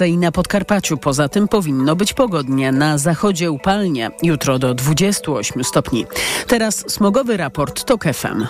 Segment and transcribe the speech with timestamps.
[0.00, 0.96] Polsce i na Podkarpaciu.
[0.96, 2.72] Poza tym powinno być pogodnie.
[2.72, 4.10] Na zachodzie upalnie.
[4.22, 6.06] Jutro do 28 stopni.
[6.46, 8.46] Teraz smogowy raport TOK FM.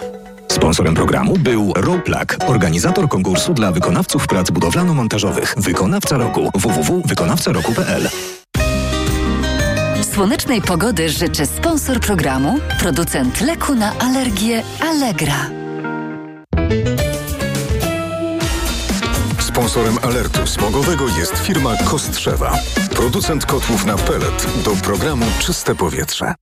[0.52, 5.54] Sponsorem programu był Roplak, organizator konkursu dla wykonawców prac budowlano-montażowych.
[5.56, 8.08] Wykonawca roku www.wykonawcaroku.pl
[10.14, 15.50] Słonecznej pogody życzy sponsor programu, producent leku na alergię Allegra.
[19.60, 22.58] Sponsorem alertu smogowego jest firma Kostrzewa.
[22.90, 26.34] Producent kotłów na pelet do programu Czyste Powietrze.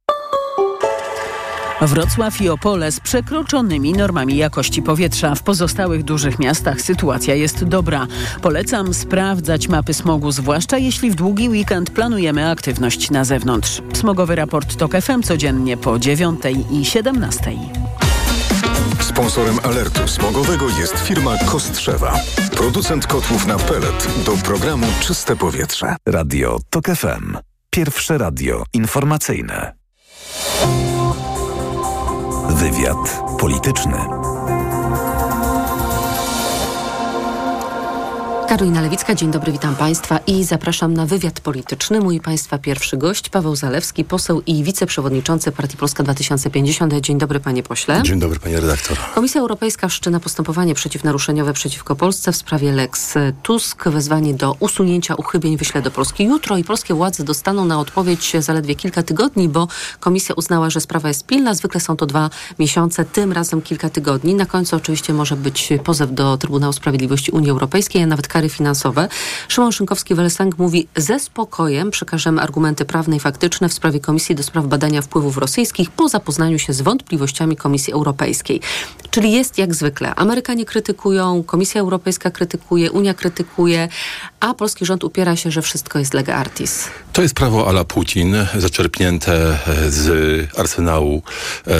[1.80, 5.34] Wrocław i Opole z przekroczonymi normami jakości powietrza.
[5.34, 8.06] W pozostałych dużych miastach sytuacja jest dobra.
[8.42, 13.82] Polecam sprawdzać mapy smogu, zwłaszcza jeśli w długi weekend planujemy aktywność na zewnątrz.
[13.92, 17.52] Smogowy raport TOK FM codziennie po 9 i 17.
[19.18, 22.20] Sponsorem alertu smogowego jest firma Kostrzewa.
[22.56, 25.96] Producent kotłów na pelet do programu Czyste Powietrze.
[26.06, 27.36] Radio TOK FM.
[27.70, 29.74] Pierwsze radio informacyjne.
[32.48, 34.17] Wywiad polityczny.
[38.48, 42.00] Karolina Lewicka, dzień dobry, witam Państwa i zapraszam na wywiad polityczny.
[42.00, 46.94] Mój Państwa pierwszy gość, Paweł Zalewski, poseł i wiceprzewodniczący Partii Polska 2050.
[46.94, 48.02] Dzień dobry, panie pośle.
[48.02, 48.98] Dzień dobry, panie redaktor.
[49.14, 53.88] Komisja Europejska wszczyna postępowanie przeciwnaruszeniowe przeciwko Polsce w sprawie Lex Tusk.
[53.88, 58.74] Wezwanie do usunięcia uchybień wyśle do Polski jutro i polskie władze dostaną na odpowiedź zaledwie
[58.74, 59.68] kilka tygodni, bo
[60.00, 61.54] komisja uznała, że sprawa jest pilna.
[61.54, 64.34] Zwykle są to dwa miesiące, tym razem kilka tygodni.
[64.34, 69.08] Na końcu oczywiście może być pozew do Trybunału Sprawiedliwości Unii Europejskiej, a nawet kary finansowe.
[69.48, 74.66] Szymon Szynkowski-Welesang mówi, ze spokojem przekażemy argumenty prawne i faktyczne w sprawie Komisji do Spraw
[74.66, 78.60] Badania Wpływów Rosyjskich po zapoznaniu się z wątpliwościami Komisji Europejskiej.
[79.10, 80.14] Czyli jest jak zwykle.
[80.14, 83.88] Amerykanie krytykują, Komisja Europejska krytykuje, Unia krytykuje,
[84.40, 86.88] a polski rząd upiera się, że wszystko jest lega artis.
[87.12, 89.58] To jest prawo ala Putin, zaczerpnięte
[89.88, 90.08] z
[90.58, 91.22] arsenału
[91.66, 91.78] e,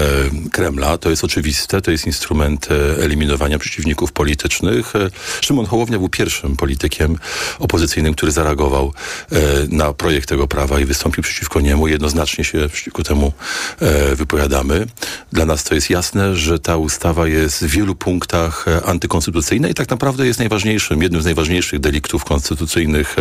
[0.53, 0.98] Kremla.
[0.98, 4.96] To jest oczywiste, to jest instrument e, eliminowania przeciwników politycznych.
[4.96, 7.19] E, Szymon Hołownia był pierwszym politykiem
[7.59, 8.92] opozycyjnym, który zareagował
[9.33, 9.36] e,
[9.69, 11.89] na projekt tego prawa i wystąpił przeciwko niemu.
[11.89, 13.33] Jednoznacznie się przeciwko temu
[13.81, 14.87] e, wypowiadamy.
[15.33, 19.75] Dla nas to jest jasne, że ta ustawa jest w wielu punktach e, antykonstytucyjna i
[19.75, 23.17] tak naprawdę jest najważniejszym, jednym z najważniejszych deliktów konstytucyjnych,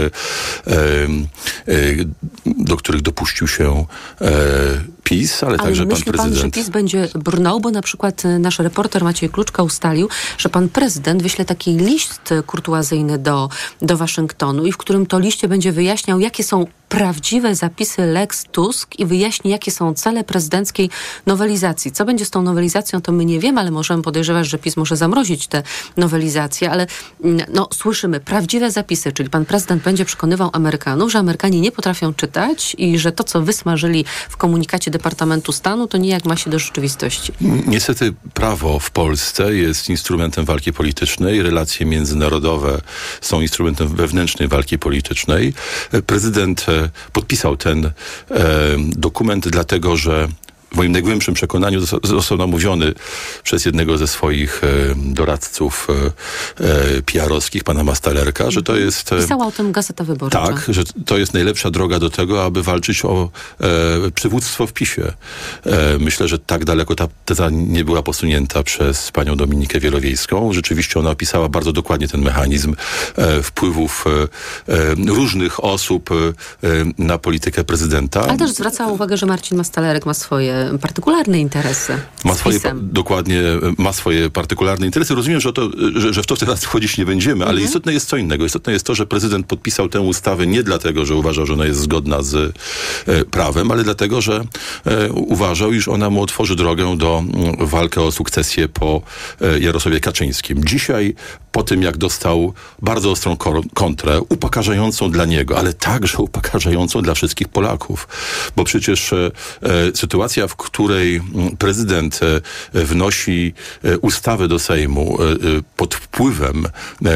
[2.45, 3.85] do których dopuścił się
[5.09, 6.17] PiS, ale, ale także pan prezydent.
[6.17, 10.69] Pan, że PiS będzie brnął, bo na przykład nasz reporter Maciej Kluczka ustalił, że pan
[10.69, 13.49] prezydent wyśle taki list kurtuazyjny do,
[13.81, 18.99] do Waszyngtonu i w którym to liście będzie wyjaśniał, jakie są prawdziwe zapisy Lex Tusk
[18.99, 20.89] i wyjaśni, jakie są cele prezydenckiej
[21.25, 21.91] nowelizacji.
[21.91, 24.95] Co będzie z tą nowelizacją, to my nie wiemy, ale możemy podejrzewać, że PiS może
[24.95, 25.63] zamrozić te
[25.97, 26.87] nowelizacje, ale
[27.23, 32.13] mm, no, słyszymy prawdziwe zapisy, czyli pan prezydent będzie przekonywał Amerykanów, że Amerykanie nie potrafią
[32.13, 36.59] czytać i że to, co wysmażyli w komunikacie Departamentu Stanu, to nijak ma się do
[36.59, 37.33] rzeczywistości.
[37.67, 42.81] Niestety prawo w Polsce jest instrumentem walki politycznej, relacje międzynarodowe
[43.21, 45.53] są instrumentem wewnętrznej walki politycznej.
[46.05, 46.65] Prezydent
[47.13, 47.91] podpisał ten e,
[48.95, 50.27] dokument, dlatego że
[50.71, 52.93] w moim najgłębszym przekonaniu został namówiony
[53.43, 59.13] przez jednego ze swoich e, doradców e, e, PR-owskich, pana Mastalerka, że to jest...
[59.13, 60.47] E, Pisała o tym Gazeta Wyborcza.
[60.47, 63.29] Tak, że to jest najlepsza droga do tego, aby walczyć o
[63.61, 63.67] e,
[64.11, 65.13] przywództwo w PiSie.
[65.65, 70.53] E, myślę, że tak daleko ta teza nie była posunięta przez panią Dominikę Wielowiejską.
[70.53, 72.75] Rzeczywiście ona opisała bardzo dokładnie ten mechanizm
[73.15, 74.05] e, wpływów
[75.07, 76.09] różnych osób
[76.97, 78.21] na politykę prezydenta.
[78.21, 81.93] Ale też zwracała uwagę, że Marcin Mastalerek ma swoje partykularne interesy.
[82.25, 83.41] Ma swoje, dokładnie,
[83.77, 85.15] ma swoje partykularne interesy.
[85.15, 87.67] Rozumiem, że, to, że, że w to teraz wchodzić nie będziemy, ale mhm.
[87.67, 88.45] istotne jest co innego.
[88.45, 91.79] Istotne jest to, że prezydent podpisał tę ustawę nie dlatego, że uważał, że ona jest
[91.79, 92.35] zgodna z
[93.07, 94.43] e, prawem, ale dlatego, że
[94.85, 97.23] e, uważał, iż ona mu otworzy drogę do
[97.59, 99.01] m, walki o sukcesję po
[99.41, 100.65] e, Jarosławie Kaczyńskim.
[100.65, 101.15] Dzisiaj,
[101.51, 103.37] po tym jak dostał bardzo ostrą
[103.73, 108.07] kontrę, upokarzającą dla niego, ale także upokarzającą dla wszystkich Polaków,
[108.55, 109.31] bo przecież e,
[109.93, 112.19] sytuacja w której mm, prezydent
[112.73, 113.53] e, wnosi
[113.83, 115.25] e, ustawę do Sejmu e,
[115.77, 116.67] pod wpływem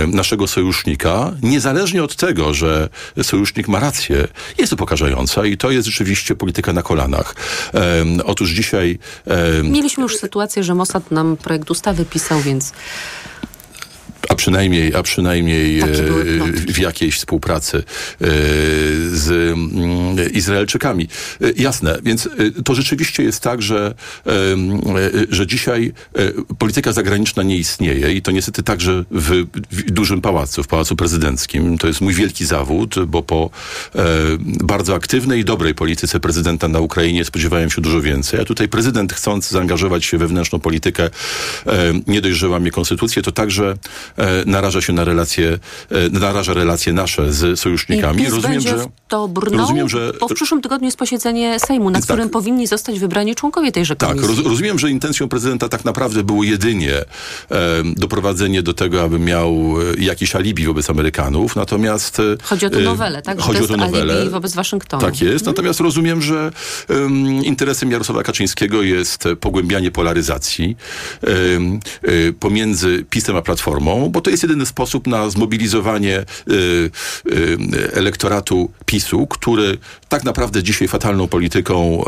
[0.07, 2.89] naszego sojusznika, niezależnie od tego, że
[3.24, 7.36] sojusznik ma rację, jest upokarzająca i to jest rzeczywiście polityka na kolanach.
[8.25, 9.00] Otóż dzisiaj...
[9.63, 12.74] Mieliśmy już sytuację, że Mossad nam projekt ustawy pisał, więc
[14.31, 15.86] a przynajmniej, a przynajmniej e,
[16.68, 17.83] w jakiejś współpracy e,
[19.12, 21.07] z mm, Izraelczykami.
[21.42, 22.30] E, Jasne, więc
[22.66, 23.94] to rzeczywiście jest tak, że,
[25.30, 25.94] że dzisiaj
[26.57, 31.78] polityka zagraniczna nie istnieje i to niestety także w, w dużym pałacu, w Pałacu Prezydenckim.
[31.78, 33.50] To jest mój wielki zawód, bo po
[34.44, 38.42] bardzo aktywnej i dobrej polityce prezydenta na Ukrainie spodziewałem się dużo więcej.
[38.42, 41.10] A tutaj prezydent chcąc zaangażować się we wewnętrzną politykę,
[42.07, 43.75] nie dość, że łamie konstytucję, to także
[44.45, 45.59] naraża się na relacje,
[45.91, 48.21] e, naraża relacje nasze z sojusznikami.
[48.21, 51.89] I PiS będzie w to brnął, rozumiem, że bo w przyszłym tygodniu jest posiedzenie Sejmu,
[51.89, 52.03] na Tak.
[52.03, 54.35] którym powinni zostać wybrani członkowie tejże Tak, komisji.
[54.35, 57.06] roz, rozumiem, że intencją prezydenta tak naprawdę było jedynie e,
[57.95, 59.51] doprowadzenie do tego, aby miał
[59.97, 62.19] e, jakieś alibi wobec Amerykanów, natomiast...
[62.19, 63.38] e, Chodzi o tę e, nowelę, tak?
[63.39, 64.13] Że Chodzi o tę nowelę.
[64.13, 65.01] alibi wobec Waszyngtonu.
[65.03, 66.51] Tak jest, natomiast rozumiem, że
[66.89, 70.77] em, interesem Jarosława Kaczyńskiego jest e, pogłębianie polaryzacji
[71.23, 71.27] e,
[72.39, 79.27] pomiędzy PiSem a Platformą, bo to jest jedyny sposób na zmobilizowanie e, e, elektoratu PiSu,
[79.27, 79.77] który
[80.09, 82.03] tak naprawdę dzisiaj fatalną polityką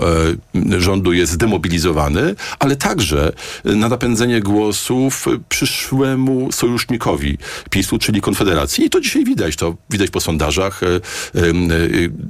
[0.76, 3.32] e, rządu jest zdemobilizowany, ale także
[3.66, 7.38] na napędzenie głosów przyszłemu sojusznikowi
[7.70, 8.86] PiSu, czyli Konfederacji.
[8.86, 10.82] I to dzisiaj widać, to widać po sondażach.
[10.84, 11.54] E, e,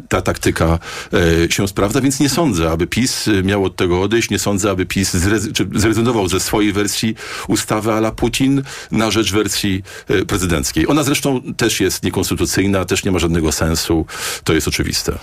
[0.10, 0.80] Ta taktyka
[1.50, 5.12] się sprawdza, więc nie sądzę, aby PiS miał od tego odejść, nie sądzę, aby PiS
[5.74, 7.16] zrezygnował ze swojej wersji
[7.48, 9.53] ustawy ala Putin na rzecz wersji
[10.10, 10.88] e, prezydenckiej.
[10.88, 14.06] Ona zresztą też jest niekonstytucyjna, też nie ma żadnego sensu,
[14.44, 15.18] to jest oczywiste.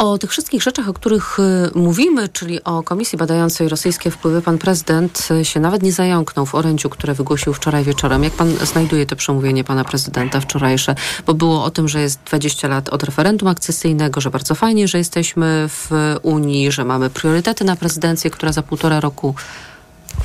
[0.00, 4.58] O tych wszystkich rzeczach, o których y, mówimy, czyli o komisji badającej rosyjskie wpływy, pan
[4.58, 8.24] prezydent y, się nawet nie zająknął w orędziu, które wygłosił wczoraj wieczorem.
[8.24, 10.94] Jak pan znajduje to przemówienie pana prezydenta wczorajsze?
[11.26, 14.98] Bo było o tym, że jest 20 lat od referendum akcesyjnego, że bardzo fajnie, że
[14.98, 15.90] jesteśmy w
[16.22, 19.34] Unii, że mamy priorytety na prezydencję, która za półtora roku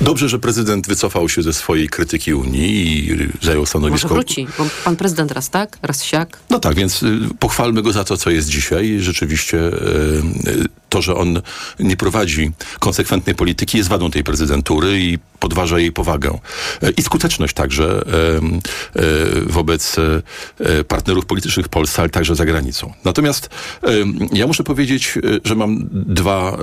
[0.00, 4.08] Dobrze, że prezydent wycofał się ze swojej krytyki Unii i zajął może stanowisko.
[4.08, 4.46] wróci.
[4.58, 6.38] Bo pan prezydent raz tak, raz siak.
[6.50, 8.96] No tak, więc y, pochwalmy go za to, co jest dzisiaj.
[9.00, 9.72] Rzeczywiście y,
[10.48, 11.42] y, to, że on
[11.80, 16.38] nie prowadzi konsekwentnej polityki jest wadą tej prezydentury i podważa jej powagę.
[16.96, 18.02] I skuteczność także
[19.46, 19.96] wobec
[20.88, 22.92] partnerów politycznych w Polsce, ale także za granicą.
[23.04, 23.50] Natomiast
[24.32, 26.58] ja muszę powiedzieć, że mam dwa,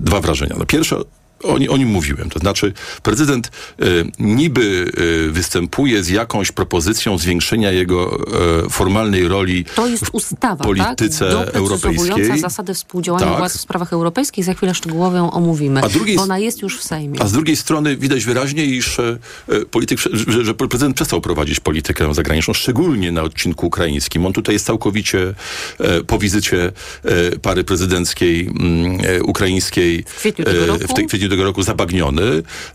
[0.00, 0.56] dwa wrażenia.
[0.58, 0.96] No pierwsze,
[1.42, 2.30] o, o nim mówiłem.
[2.30, 2.72] To znaczy,
[3.02, 3.50] prezydent
[3.82, 4.92] y, niby
[5.28, 8.18] y, występuje z jakąś propozycją zwiększenia jego
[8.66, 11.54] y, formalnej roli To jest ustawa, polityce tak?
[11.54, 12.38] Europejskiej.
[12.40, 13.38] zasady współdziałania Tak.
[13.38, 14.44] władz w sprawach europejskich.
[14.44, 15.80] Za chwilę szczegółowo ją omówimy.
[15.82, 17.22] A drugiej ona jest już w Sejmie.
[17.22, 21.60] A z drugiej strony widać wyraźnie, iż e, e, polityk, że, że prezydent przestał prowadzić
[21.60, 24.26] politykę zagraniczną, szczególnie na odcinku ukraińskim.
[24.26, 25.34] On tutaj jest całkowicie
[25.80, 26.72] e, po wizycie
[27.04, 30.84] e, pary prezydenckiej mm, e, ukraińskiej W kwietniu tego e, roku.
[30.88, 32.22] w tej kwietniu tego roku zabagniony.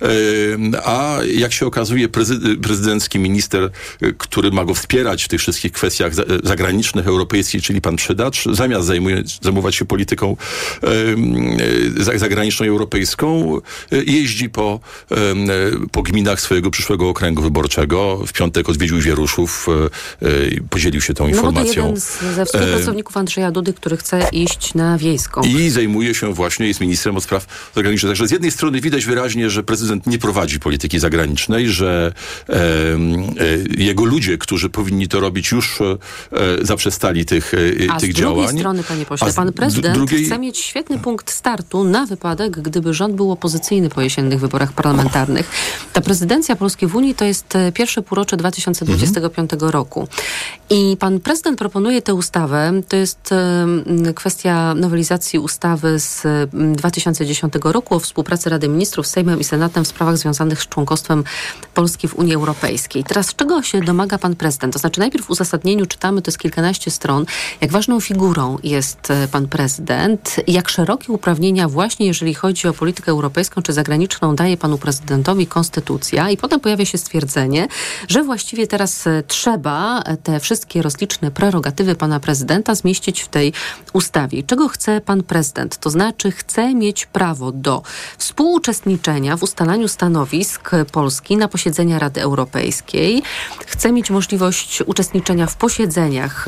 [0.02, 0.08] E,
[0.86, 3.64] a jak się okazuje, prezy, prezydencki minister,
[4.02, 8.46] e, który ma go wspierać w tych wszystkich kwestiach za, zagranicznych, europejskich, czyli pan Przydacz,
[8.52, 10.38] zamiast zajmuje, zajmować się polityką
[10.84, 10.88] e,
[12.00, 13.58] e, za- zagraniczną i europejską,
[13.92, 14.80] e, jeździ po,
[15.12, 15.16] e,
[15.92, 18.22] po gminach swojego przyszłego okręgu wyborczego.
[18.28, 19.68] W piątek odwiedził Wieruszów,
[20.22, 21.86] e, e, i podzielił się tą No informacją.
[21.86, 25.42] jeden z, ze współpracowników Andrzeja Dudy, który chce iść na wiejską.
[25.42, 28.10] I zajmuje się właśnie, jest ministrem od spraw zagranicznych.
[28.12, 32.14] Także z jednej strony widać wyraźnie, że prezydent nie prowadzi polityki zagranicznej, że
[32.48, 33.14] em,
[33.78, 35.86] e, jego ludzie, którzy powinni to robić, już e,
[36.66, 37.58] zaprzestali tych, e,
[37.92, 38.58] A z tych drugiej działań.
[38.60, 42.62] strony, panie pośle, A z pan prezydent drugiej- chce mieć świetny punkt startu na wypadek,
[42.62, 45.50] gdyby rząd był opozycyjny po jesiennych wyborach parlamentarnych.
[45.94, 50.08] Ta prezydencja Polski w Unii to jest e, pierwsze półrocze 2025 roku.
[50.70, 57.54] I pan prezydent proponuje tę ustawę, to jest e, kwestia nowelizacji ustawy z m, 2010
[57.64, 61.24] roku o współpracy Rady Ministrów Sejmem i Senatem w sprawach związanych z członkostwem
[61.74, 63.04] Polski w Unii Europejskiej.
[63.04, 64.74] Teraz czego się domaga pan prezydent?
[64.74, 67.26] To znaczy najpierw w uzasadnieniu czytamy, to jest kilkanaście stron,
[67.62, 73.12] jak ważną figurą jest e, pan prezydent, jak szerokie uprawnienia właśnie jeżeli chodzi o politykę
[73.12, 77.68] europejską czy zagraniczną daje panu prezydentowi konstytucja i potem pojawia się stwierdzenie,
[78.08, 83.54] że właściwie teraz e, trzeba e, te wszystkie rozliczne prerogatywy pana prezydenta zmieścić w tej
[83.94, 84.44] ustawie.
[84.44, 85.78] Czego chce pan prezydent?
[85.78, 87.84] To znaczy chce mieć prawo do
[88.26, 93.24] współuczestniczenia w ustalaniu stanowisk Polski na posiedzenia Rady Europejskiej.
[93.66, 96.46] Chce mieć możliwość uczestniczenia w posiedzeniach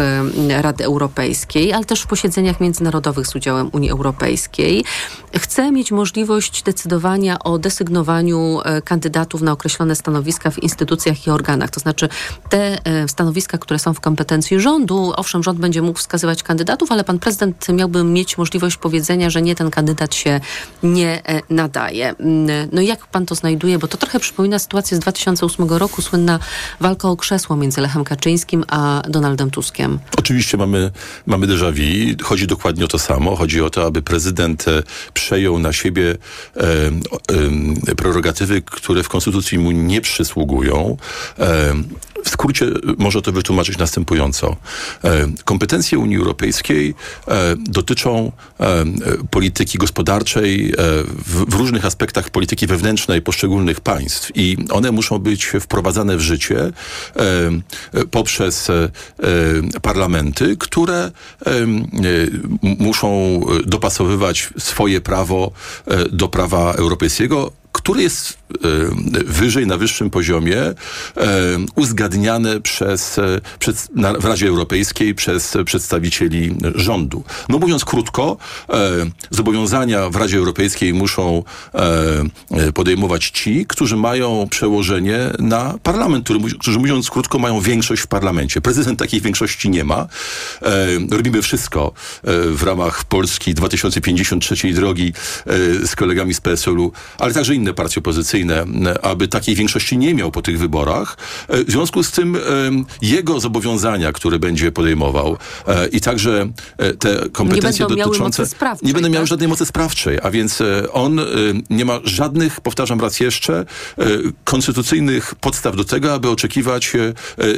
[0.61, 4.85] Rady Europejskiej, ale też w posiedzeniach międzynarodowych z udziałem Unii Europejskiej.
[5.35, 11.69] Chce mieć możliwość decydowania o desygnowaniu e, kandydatów na określone stanowiska w instytucjach i organach.
[11.69, 12.09] To znaczy
[12.49, 17.03] te e, stanowiska, które są w kompetencji rządu, owszem, rząd będzie mógł wskazywać kandydatów, ale
[17.03, 20.39] pan prezydent miałby mieć możliwość powiedzenia, że nie ten kandydat się
[20.83, 21.66] nie nadaje.
[21.67, 22.15] Nadaje.
[22.19, 23.79] Mm, no jak pan to znajduje?
[23.79, 26.39] Bo to trochę przypomina sytuację z 2008 roku, słynna
[26.79, 29.99] walka o krzesło między Lechem Kaczyńskim a Donaldem Tuskiem.
[30.17, 30.91] Oczywiście mamy,
[31.25, 32.23] mamy déjà vu.
[32.23, 33.35] Chodzi dokładnie o to samo.
[33.35, 34.83] Chodzi o to, aby prezydent e,
[35.13, 36.17] przejął na siebie
[36.57, 36.63] e,
[37.91, 40.97] e, prerogatywy, które w Konstytucji mu nie przysługują.
[41.39, 41.73] E,
[42.27, 42.65] w skrócie
[42.97, 44.55] może to wytłumaczyć następująco.
[45.03, 46.95] E, kompetencje Unii Europejskiej
[47.27, 48.85] e, dotyczą e,
[49.31, 50.73] polityki gospodarczej
[51.25, 56.71] w, różnych aspektach polityki wewnętrznej poszczególnych państw i one muszą być wprowadzane w życie
[58.11, 58.67] poprzez
[59.81, 61.11] parlamenty, które
[62.61, 65.51] muszą dopasowywać swoje prawo
[66.11, 68.37] do prawa europejskiego które jest
[69.25, 70.73] wyżej, na wyższym poziomie, e,
[71.75, 73.89] uzgadniane przez, e, przez
[74.19, 77.23] w Radzie Europejskiej przez przedstawicieli rządu.
[77.49, 78.37] No mówiąc krótko,
[79.31, 81.43] zobowiązania w Radzie Europejskiej muszą
[82.73, 88.61] podejmować ci, którzy mają przełożenie na parlament, który, którzy mówiąc krótko mają większość w parlamencie.
[88.61, 90.07] Prezydent takiej większości nie ma.
[91.11, 91.93] Robimy wszystko
[92.51, 95.13] w ramach Polski 2053 drogi
[95.85, 98.36] z kolegami z PSL-u, ale także inne partie opozycyjne,
[99.01, 101.17] aby takiej większości nie miał po tych wyborach.
[101.47, 102.39] E, w związku z tym e,
[103.01, 106.47] jego zobowiązania, które będzie podejmował e, i także
[106.99, 108.43] te kompetencje nie dotyczące...
[108.83, 109.27] nie będą miały tak?
[109.27, 110.63] żadnej mocy sprawczej, a więc
[110.93, 111.21] on
[111.69, 113.65] nie ma żadnych, powtarzam raz jeszcze,
[114.43, 116.93] konstytucyjnych podstaw do tego, aby oczekiwać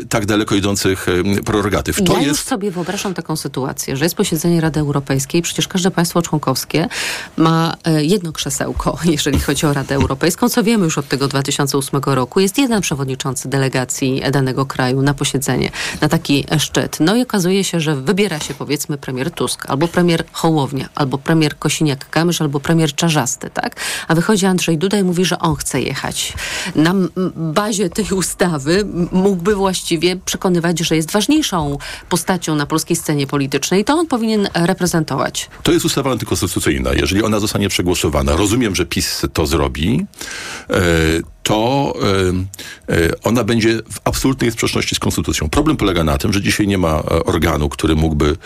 [0.09, 1.05] tak daleko idących
[1.45, 2.03] prerogatyw.
[2.03, 2.29] To ja jest...
[2.29, 6.87] już sobie wyobrażam taką sytuację, że jest posiedzenie Rady Europejskiej, przecież każde państwo członkowskie
[7.37, 12.39] ma jedno krzesełko, jeżeli chodzi o Radę Europejską, co wiemy już od tego 2008 roku.
[12.39, 15.71] Jest jeden przewodniczący delegacji danego kraju na posiedzenie,
[16.01, 16.97] na taki szczyt.
[16.99, 21.55] No i okazuje się, że wybiera się powiedzmy premier Tusk, albo premier Hołownia, albo premier
[21.59, 23.75] Kosiniak-Kamysz, albo premier Czarzasty, tak?
[24.07, 26.33] A wychodzi Andrzej Duda i mówi, że on chce jechać.
[26.75, 26.93] Na
[27.35, 31.77] bazie tej ustawy mógłby właściwie przekonywać, że jest ważniejszą
[32.09, 35.49] postacią na polskiej scenie politycznej, to on powinien reprezentować.
[35.63, 36.93] To jest ustawa antykonstytucyjna.
[36.93, 40.05] Jeżeli ona zostanie przegłosowana, rozumiem, że PiS to zrobi,
[40.69, 41.93] E, to
[42.89, 45.49] e, e, ona będzie w absolutnej sprzeczności z konstytucją.
[45.49, 48.37] Problem polega na tym, że dzisiaj nie ma organu, który mógłby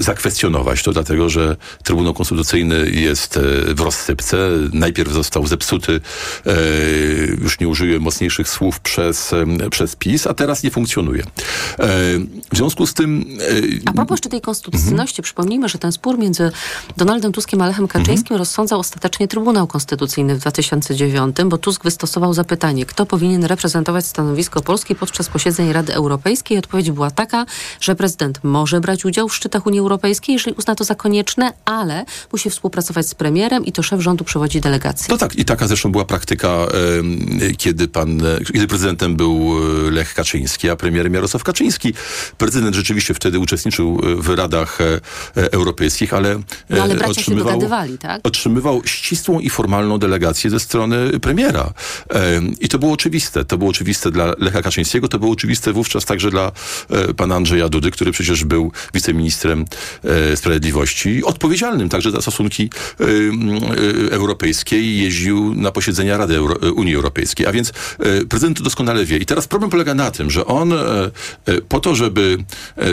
[0.00, 3.38] zakwestionować to, dlatego że Trybunał Konstytucyjny jest
[3.74, 4.48] w rozsypce.
[4.72, 6.00] Najpierw został zepsuty,
[7.42, 9.30] już nie użyję mocniejszych słów, przez,
[9.70, 11.22] przez PiS, a teraz nie funkcjonuje.
[12.52, 13.24] W związku z tym...
[13.86, 15.22] A propos jeszcze tej konstytucyjności, mhm.
[15.22, 16.52] przypomnijmy, że ten spór między
[16.96, 18.38] Donaldem Tuskiem a Lechem Kaczyńskim mhm.
[18.38, 24.94] rozsądzał ostatecznie Trybunał Konstytucyjny w 2009, bo Tusk wystosował zapytanie, kto powinien reprezentować stanowisko Polski
[24.94, 26.58] podczas posiedzeń Rady Europejskiej.
[26.58, 27.46] Odpowiedź była taka,
[27.80, 32.04] że prezydent może brać udział w szczytach Unii Europejskiej, jeżeli uzna to za konieczne, ale
[32.32, 35.08] musi współpracować z premierem i to szef rządu przewodzi delegację.
[35.08, 36.66] To tak, i taka zresztą była praktyka,
[37.58, 38.22] kiedy pan,
[38.52, 39.52] kiedy prezydentem był
[39.86, 41.94] e, Lech Kaczyński, a premierem Jarosław Kaczyński.
[42.38, 45.00] Prezydent rzeczywiście wtedy uczestniczył w radach e,
[45.52, 46.96] europejskich, ale, no, ale
[47.28, 48.20] dogadywali, tak?
[48.24, 51.72] otrzymywał ścisłą i formalną delegację ze strony premiera.
[52.60, 53.44] I to było oczywiste.
[53.44, 56.52] To było oczywiste dla Lecha Kaczyńskiego, to było oczywiste wówczas także dla
[56.90, 59.64] e, pana Andrzeja Dudy, który przecież był wiceministrem
[60.04, 63.04] e, sprawiedliwości, odpowiedzialnym także za stosunki e,
[64.12, 67.46] europejskie i jeździł na posiedzenia Rady Euro Unii Europejskiej.
[67.46, 67.72] A więc
[68.28, 69.16] prezydent to doskonale wie.
[69.18, 70.72] I teraz problem polega na tym, że on
[71.68, 72.38] po to, żeby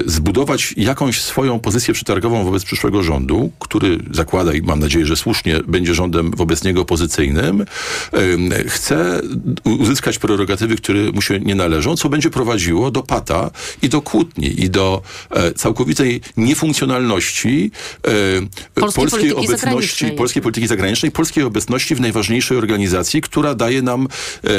[0.06, 5.60] zbudować jakąś swoją pozycję przetargową wobec przyszłego rządu, który zakłada i mam nadzieję, że słusznie
[5.68, 7.66] będzie rządem wobec niego opozycyjnym,
[8.68, 9.07] chce
[9.64, 14.64] uzyskać prerogatywy, które mu się nie należą, co będzie prowadziło do pata i do kłótni
[14.64, 17.72] i do e, całkowitej niefunkcjonalności
[18.76, 24.08] e, polskiej, polskiej obecności, polskiej polityki zagranicznej, polskiej obecności w najważniejszej organizacji, która daje nam
[24.44, 24.50] e,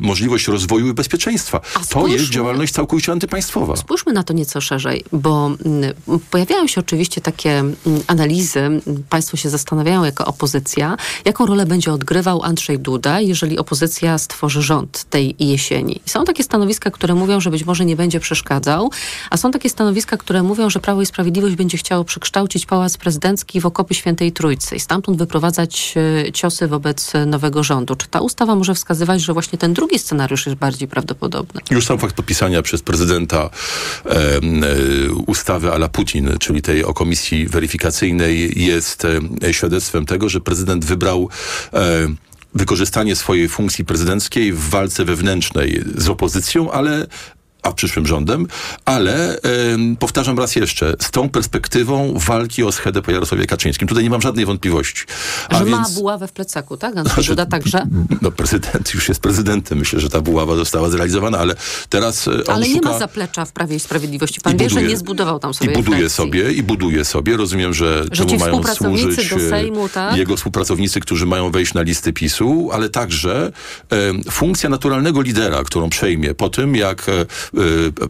[0.00, 1.60] możliwość rozwoju i bezpieczeństwa.
[1.90, 3.76] to jest działalność całkowicie antypaństwowa.
[3.76, 7.74] Spójrzmy na to nieco szerzej, bo m, pojawiają się oczywiście takie m,
[8.06, 8.60] analizy,
[9.08, 15.04] państwo się zastanawiają jako opozycja, jaką rolę będzie odgrywał Andrzej Duda, jeżeli opozycja stworzy rząd
[15.04, 16.00] tej jesieni.
[16.06, 18.90] są takie stanowiska, które mówią, że być może nie będzie przeszkadzał,
[19.30, 23.60] a są takie stanowiska, które mówią, że Prawo i Sprawiedliwość będzie chciało przekształcić Pałac Prezydencki
[23.60, 25.94] w okopy Świętej Trójcy i stamtąd wyprowadzać
[26.26, 27.96] e, ciosy wobec nowego rządu.
[27.96, 31.60] Czy ta ustawa może wskazywać, że właśnie ten drugi scenariusz jest bardziej prawdopodobny?
[31.70, 33.50] Już sam fakt podpisania przez prezydenta
[34.06, 34.40] e, e,
[35.26, 39.04] ustawy ala Putin, czyli tej o komisji weryfikacyjnej jest
[39.42, 41.28] e, świadectwem tego, że prezydent wybrał
[41.72, 42.08] e,
[42.54, 47.06] wykorzystanie swojej funkcji prezydenckiej w walce wewnętrznej z opozycją, ale
[47.62, 48.46] a przyszłym rządem,
[48.84, 49.38] ale
[49.98, 53.88] powtarzam raz jeszcze, z tą perspektywą walki o schedę po Jarosławie Kaczyńskim.
[53.88, 55.04] Tutaj nie mam żadnej wątpliwości.
[55.48, 56.96] A że więc, ma buławę w plecaku, tak?
[56.98, 57.86] Andrzej Duda także?
[58.22, 59.78] No prezydent już jest prezydentem.
[59.78, 61.54] Myślę, że ta buława została zrealizowana, ale
[61.88, 64.40] teraz e, Ale nie ma zaplecza w Prawie i Sprawiedliwości.
[64.40, 67.36] Pan wie, że nie zbudował tam sobie I buduje sobie, i buduje sobie.
[67.36, 70.16] Rozumiem, że, że temu mają służyć do Sejmu, tak?
[70.16, 73.52] jego współpracownicy, którzy mają wejść na listy PiSu, ale także
[73.92, 77.26] e, funkcja naturalnego lidera, którą przejmie po tym, jak e,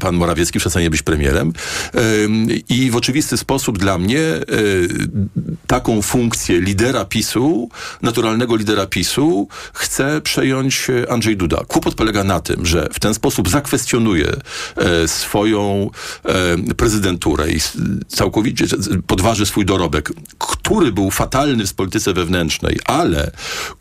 [0.00, 1.52] pan Morawiecki przestanie być premierem.
[2.68, 4.88] I w oczywisty sposób dla mnie y,
[5.66, 7.68] taką funkcję lidera PiSu,
[8.02, 11.64] naturalnego lidera PiSu, chce przejąć Andrzej Duda.
[11.68, 14.32] Kłopot polega na tym, że w ten sposób zakwestionuje
[15.06, 15.90] swoją
[16.76, 17.58] prezydenturę i
[18.08, 18.66] całkowicie
[19.06, 23.30] podważy swój dorobek, który był fatalny w polityce wewnętrznej, ale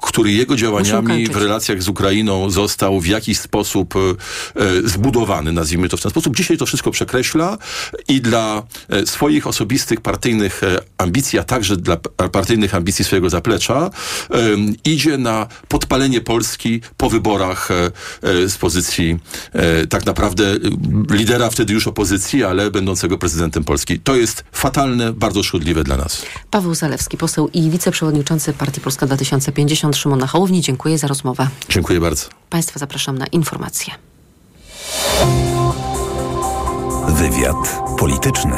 [0.01, 4.89] który jego działaniami w relacjach z Ukrainą został w jakiś sposób e,
[5.47, 6.35] zbudowany, nazwijmy to w ten sposób.
[6.35, 7.57] Dzisiaj to wszystko przekreśla
[8.07, 11.97] i dla e, swoich osobistych partyjnych e, ambicji, a także dla
[12.31, 13.89] partyjnych ambicji swojego zaplecza
[14.85, 17.91] idzie na podpalenie Polski po wyborach e,
[18.49, 19.19] z pozycji
[19.89, 20.55] tak naprawdę
[21.11, 23.99] lidera wtedy już opozycji, ale będącego prezydentem Polski.
[23.99, 26.25] To jest fatalne, bardzo szkodliwe dla nas.
[26.51, 30.61] Paweł Zalewski, poseł i wiceprzewodniczący Partii Polska 2050 Szymona Hołowni.
[30.61, 31.47] Dziękuję za rozmowę.
[31.69, 32.29] Dziękuję bardzo.
[32.49, 34.06] Państwa zapraszam na informacje.
[37.07, 38.55] Wywiad polityczny.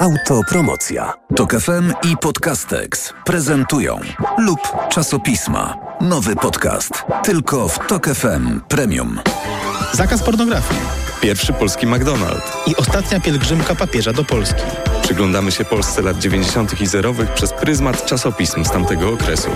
[0.00, 1.12] Autopromocja.
[1.36, 4.00] Tok FM i Podcastex prezentują
[4.38, 5.76] lub czasopisma.
[6.00, 7.04] Nowy podcast.
[7.24, 9.20] Tylko w Tok FM Premium.
[9.92, 10.80] Zakaz pornografii.
[11.20, 12.50] Pierwszy polski McDonald's.
[12.66, 14.62] I ostatnia pielgrzymka papieża do Polski.
[15.02, 16.80] Przyglądamy się Polsce lat 90.
[16.80, 19.50] i zerowych przez pryzmat czasopism z tamtego okresu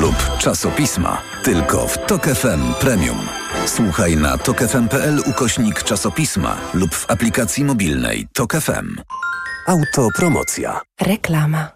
[0.00, 1.22] lub czasopisma.
[1.44, 3.18] Tylko w Tok FM Premium.
[3.66, 8.96] Słuchaj na tokefm.pl ukośnik czasopisma lub w aplikacji mobilnej Tok FM.
[9.66, 10.80] Autopromocja.
[11.00, 11.68] Reklama.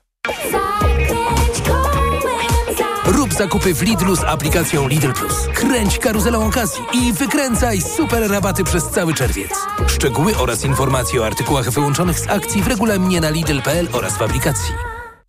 [3.07, 5.49] Rób zakupy w Lidlu z aplikacją Lidl Plus.
[5.55, 9.51] Kręć karuzelą okazji i wykręcaj super rabaty przez cały czerwiec.
[9.87, 14.75] Szczegóły oraz informacje o artykułach wyłączonych z akcji w regulaminie na Lidl.pl oraz w aplikacji.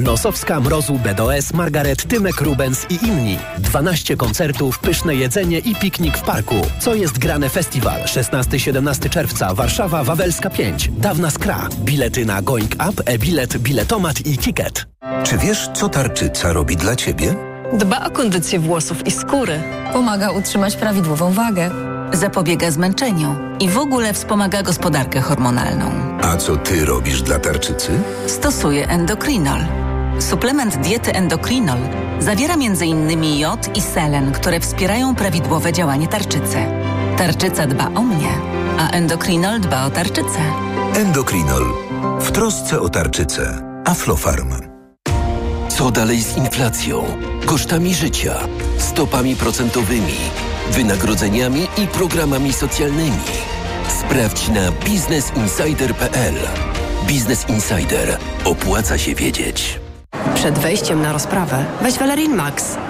[0.00, 3.38] Nosowska, Mrozu, BDOS, Margaret, Tymek, Rubens i inni.
[3.58, 6.54] 12 koncertów, pyszne jedzenie i piknik w parku.
[6.78, 8.02] Co jest grane festiwal?
[8.04, 10.90] 16-17 czerwca, Warszawa, Wawelska 5.
[10.92, 11.68] Dawna Skra.
[11.78, 14.86] Bilety na Going Up, e-bilet, biletomat i ticket.
[15.24, 17.34] Czy wiesz, co tarczyca robi dla ciebie?
[17.72, 19.62] Dba o kondycję włosów i skóry.
[19.92, 21.70] Pomaga utrzymać prawidłową wagę.
[22.12, 25.90] Zapobiega zmęczeniu i w ogóle wspomaga gospodarkę hormonalną.
[26.22, 27.90] A co ty robisz dla tarczycy?
[28.26, 29.89] Stosuję endokrinol.
[30.18, 31.78] Suplement diety endokrinol
[32.20, 33.24] zawiera m.in.
[33.38, 36.56] jod i selen, które wspierają prawidłowe działanie tarczycy.
[37.18, 38.28] Tarczyca dba o mnie,
[38.78, 40.40] a endokrinol dba o tarczycę.
[40.94, 41.66] Endokrinol.
[42.20, 43.62] W trosce o tarczycę.
[43.84, 44.54] Aflofarm.
[45.68, 47.04] Co dalej z inflacją,
[47.46, 48.34] kosztami życia,
[48.78, 50.16] stopami procentowymi,
[50.70, 53.20] wynagrodzeniami i programami socjalnymi?
[54.00, 56.34] Sprawdź na biznesinsider.pl.
[57.02, 58.18] Business Insider.
[58.44, 59.80] Opłaca się wiedzieć.
[60.40, 61.64] Przed wejściem na rozprawę.
[61.82, 62.76] Weź Valerin Max,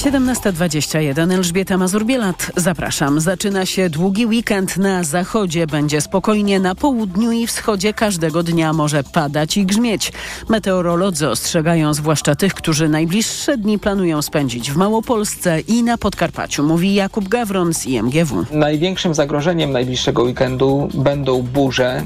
[0.00, 2.52] 17.21 Elżbieta Mazur-Bielat.
[2.56, 3.20] Zapraszam.
[3.20, 5.66] Zaczyna się długi weekend na zachodzie.
[5.66, 10.12] Będzie spokojnie na południu i wschodzie każdego dnia może padać i grzmieć.
[10.48, 16.94] Meteorolodzy ostrzegają zwłaszcza tych, którzy najbliższe dni planują spędzić w Małopolsce i na Podkarpaciu, mówi
[16.94, 18.44] Jakub Gawron z IMGW.
[18.52, 22.02] Największym zagrożeniem najbliższego weekendu będą burze.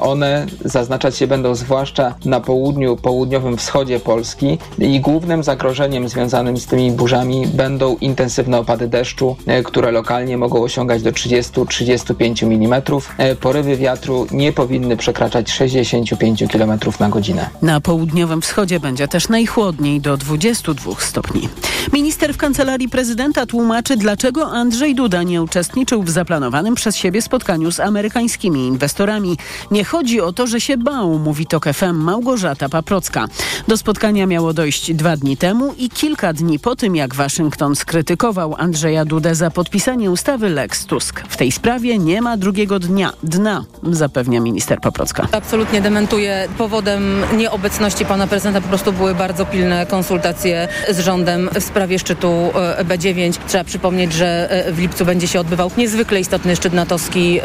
[0.00, 6.66] One zaznaczać się będą zwłaszcza na południu, południowym wschodzie Polski i głównym zagrożeniem związanym z
[6.66, 12.82] tymi burzami będą intensywne opady deszczu, e, które lokalnie mogą osiągać do 30-35 mm.
[13.18, 17.50] E, porywy wiatru nie powinny przekraczać 65 km na godzinę.
[17.62, 21.48] Na południowym wschodzie będzie też najchłodniej do 22 stopni.
[21.92, 27.72] Minister w kancelarii prezydenta tłumaczy, dlaczego Andrzej Duda nie uczestniczył w zaplanowanym przez siebie spotkaniu
[27.72, 29.36] z amerykańskimi inwestorami.
[29.70, 33.26] Nie chodzi o to, że się bał, mówi TOK FM Małgorzata Paprocka.
[33.68, 38.54] Do spotkania miało dojść dwa dni temu i kilka dni po tym, jak Waszyngton skrytykował
[38.58, 41.22] Andrzeja Dudę za podpisanie ustawy Lex Tusk.
[41.28, 45.28] W tej sprawie nie ma drugiego dnia, dna, zapewnia minister Paprocka.
[45.32, 46.48] Absolutnie dementuję.
[46.58, 52.28] Powodem nieobecności pana prezydenta po prostu były bardzo pilne konsultacje z rządem w sprawie szczytu
[52.28, 53.38] e, B9.
[53.48, 57.40] Trzeba przypomnieć, że e, w lipcu będzie się odbywał niezwykle istotny szczyt natowski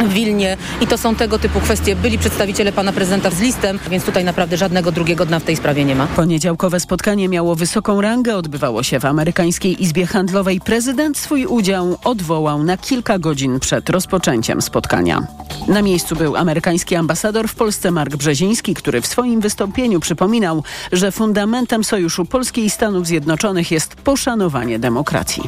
[0.00, 1.96] w Wilnie i to są tego typu kwestie.
[1.96, 5.84] Byli przedstawiciele pana prezydenta z listem, więc tutaj naprawdę żadnego drugiego dna w tej sprawie
[5.84, 6.06] nie ma.
[6.06, 10.60] Poniedziałkowe spotkanie miało wysoką rangę, odbywało się w amerykańskiej Izbie Handlowej.
[10.60, 15.26] Prezydent swój udział odwołał na kilka godzin przed rozpoczęciem spotkania.
[15.68, 21.12] Na miejscu był amerykański ambasador w Polsce Mark Brzeziński, który w swoim wystąpieniu przypominał, że
[21.12, 25.42] fundamentem Sojuszu Polski i Stanów Zjednoczonych jest poszanowanie demokracji.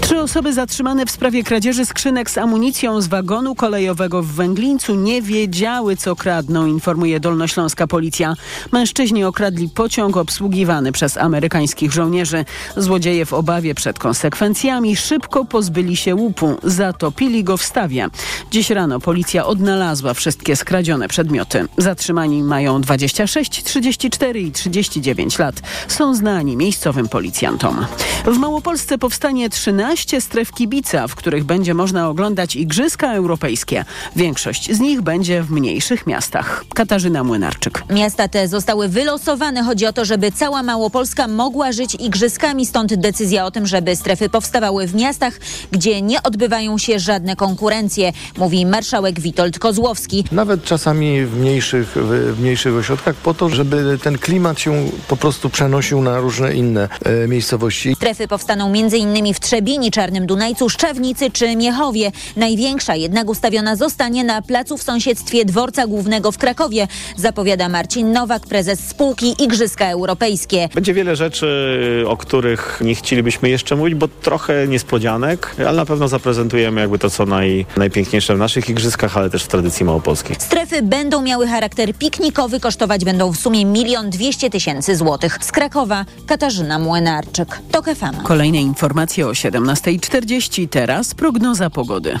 [0.00, 5.22] Trzy osoby zatrzymane w sprawie kradzieży skrzynek z amunicją z wagonu kolejowego w Węglińcu nie
[5.22, 8.34] wiedziały, co kradną, informuje dolnośląska policja.
[8.72, 12.44] Mężczyźni okradli pociąg obsługiwany przez amerykańskich żołnierzy.
[12.76, 18.08] Złodzieje w obawie przed konsekwencjami szybko pozbyli się łupu, zatopili go w stawie.
[18.50, 21.66] Dziś rano policja odnalazła wszystkie skradzione przedmioty.
[21.78, 25.54] Zatrzymani mają 26, 34 i 39 lat.
[25.88, 27.86] Są znani miejscowym policjantom.
[28.24, 33.84] W Małopolsce powstanie 13 stref kibica, w których będzie można oglądać Igrzyska Europejskie.
[34.16, 36.64] Większość z nich będzie w mniejszych miastach.
[36.74, 37.84] Katarzyna Młynarczyk.
[37.90, 39.62] Miasta te zostały wylosowane.
[39.62, 42.59] Chodzi o to, żeby cała Małopolska mogła żyć igrzyskami.
[42.66, 45.34] Stąd decyzja o tym, żeby strefy powstawały w miastach,
[45.70, 50.24] gdzie nie odbywają się żadne konkurencje, mówi marszałek Witold Kozłowski.
[50.32, 55.50] Nawet czasami w mniejszych, w mniejszych ośrodkach po to, żeby ten klimat się po prostu
[55.50, 57.94] przenosił na różne inne e, miejscowości.
[57.94, 59.34] Strefy powstaną m.in.
[59.34, 62.12] w Trzebini, Czarnym Dunajcu, Szczewnicy czy Miechowie.
[62.36, 68.46] Największa jednak ustawiona zostanie na placu w sąsiedztwie Dworca Głównego w Krakowie, zapowiada Marcin Nowak,
[68.46, 70.68] prezes spółki Igrzyska Europejskie.
[70.74, 72.39] Będzie wiele rzeczy, o których
[72.80, 77.66] nie chcielibyśmy jeszcze mówić, bo trochę niespodzianek, ale na pewno zaprezentujemy jakby to, co naj,
[77.76, 80.36] najpiękniejsze w naszych igrzyskach, ale też w tradycji małopolskiej.
[80.38, 85.38] Strefy będą miały charakter piknikowy, kosztować będą w sumie milion dwieście tysięcy złotych.
[85.40, 87.58] Z Krakowa Katarzyna Młynarczyk.
[87.70, 88.22] TOK FM.
[88.22, 90.68] Kolejne informacje o 17.40.
[90.68, 92.18] Teraz prognoza pogody.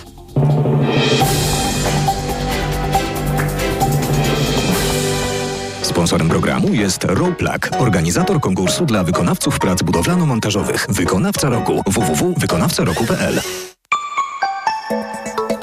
[6.00, 10.86] Sponsorem programu jest Roplak, organizator konkursu dla wykonawców prac budowlano-montażowych.
[10.88, 13.40] Wykonawca roku www.wykonawcaroku.pl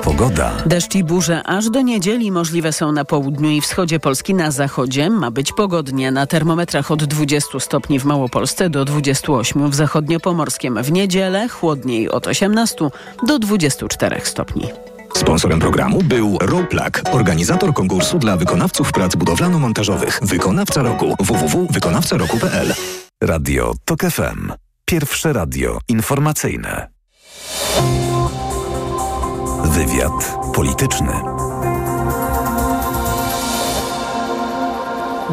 [0.03, 0.51] Pogoda.
[0.65, 4.33] Deszcz i burze aż do niedzieli możliwe są na południu i wschodzie Polski.
[4.33, 6.11] Na zachodzie ma być pogodnie.
[6.11, 10.83] Na termometrach od 20 stopni w Małopolsce do 28 w zachodniopomorskim.
[10.83, 12.89] W niedzielę chłodniej od 18
[13.27, 14.67] do 24 stopni.
[15.17, 20.19] Sponsorem programu był Roplak, organizator konkursu dla wykonawców prac budowlano-montażowych.
[20.21, 22.73] Wykonawca roku www.wykonawcaroku.pl
[23.23, 24.51] Radio TOK FM.
[24.85, 26.87] Pierwsze radio informacyjne.
[29.65, 31.13] Wywiad polityczny.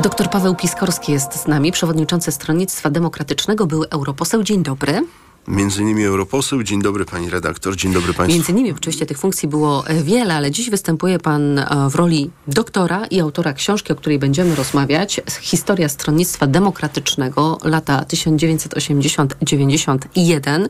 [0.03, 4.43] Doktor Paweł Piskorski jest z nami, przewodniczący Stronnictwa Demokratycznego, był europoseł.
[4.43, 5.03] Dzień dobry.
[5.49, 6.63] Między innymi europoseł.
[6.63, 8.37] Dzień dobry pani redaktor, dzień dobry państwu.
[8.37, 13.21] Między innymi oczywiście tych funkcji było wiele, ale dziś występuje pan w roli doktora i
[13.21, 15.21] autora książki, o której będziemy rozmawiać.
[15.41, 20.67] Historia Stronnictwa Demokratycznego, lata 1980-91.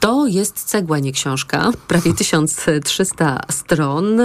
[0.00, 4.20] To jest cegła, nie książka, prawie 1300 stron.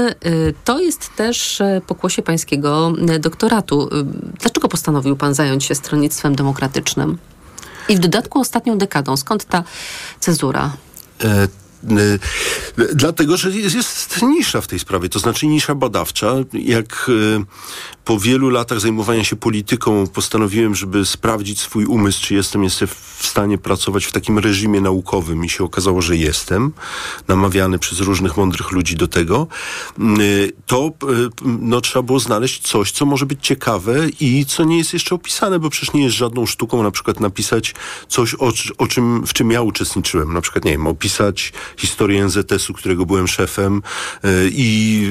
[0.64, 3.90] To jest też pokłosie pańskiego doktoratu.
[4.40, 7.18] Dlaczego postanowił pan zająć się stronnictwem demokratycznym?
[7.90, 9.18] I w dodatku ostatnią dekadą.
[9.18, 9.64] Skąd ta
[10.20, 10.72] cezura?
[11.84, 12.20] E
[12.94, 16.36] Dlatego, że jest, jest nisza w tej sprawie, to znaczy nisza badawcza.
[16.54, 17.12] Jak
[18.08, 23.26] po wielu latach zajmowania się polityką postanowiłem, żeby sprawdzić swój umysł, czy jestem jeszcze w
[23.26, 26.72] stanie pracować w takim reżimie naukowym i się okazało, że jestem,
[27.28, 29.48] namawiany przez różnych mądrych ludzi do tego,
[30.20, 34.78] y, to y, no, trzeba było znaleźć coś, co może być ciekawe i co nie
[34.78, 37.76] jest jeszcze opisane, bo przecież nie jest żadną sztuką na przykład napisać
[38.08, 40.34] coś, o, o czym, w czym ja uczestniczyłem.
[40.34, 43.82] Na przykład, nie wiem, opisać historię NZS-u, którego byłem szefem
[44.26, 45.10] y, i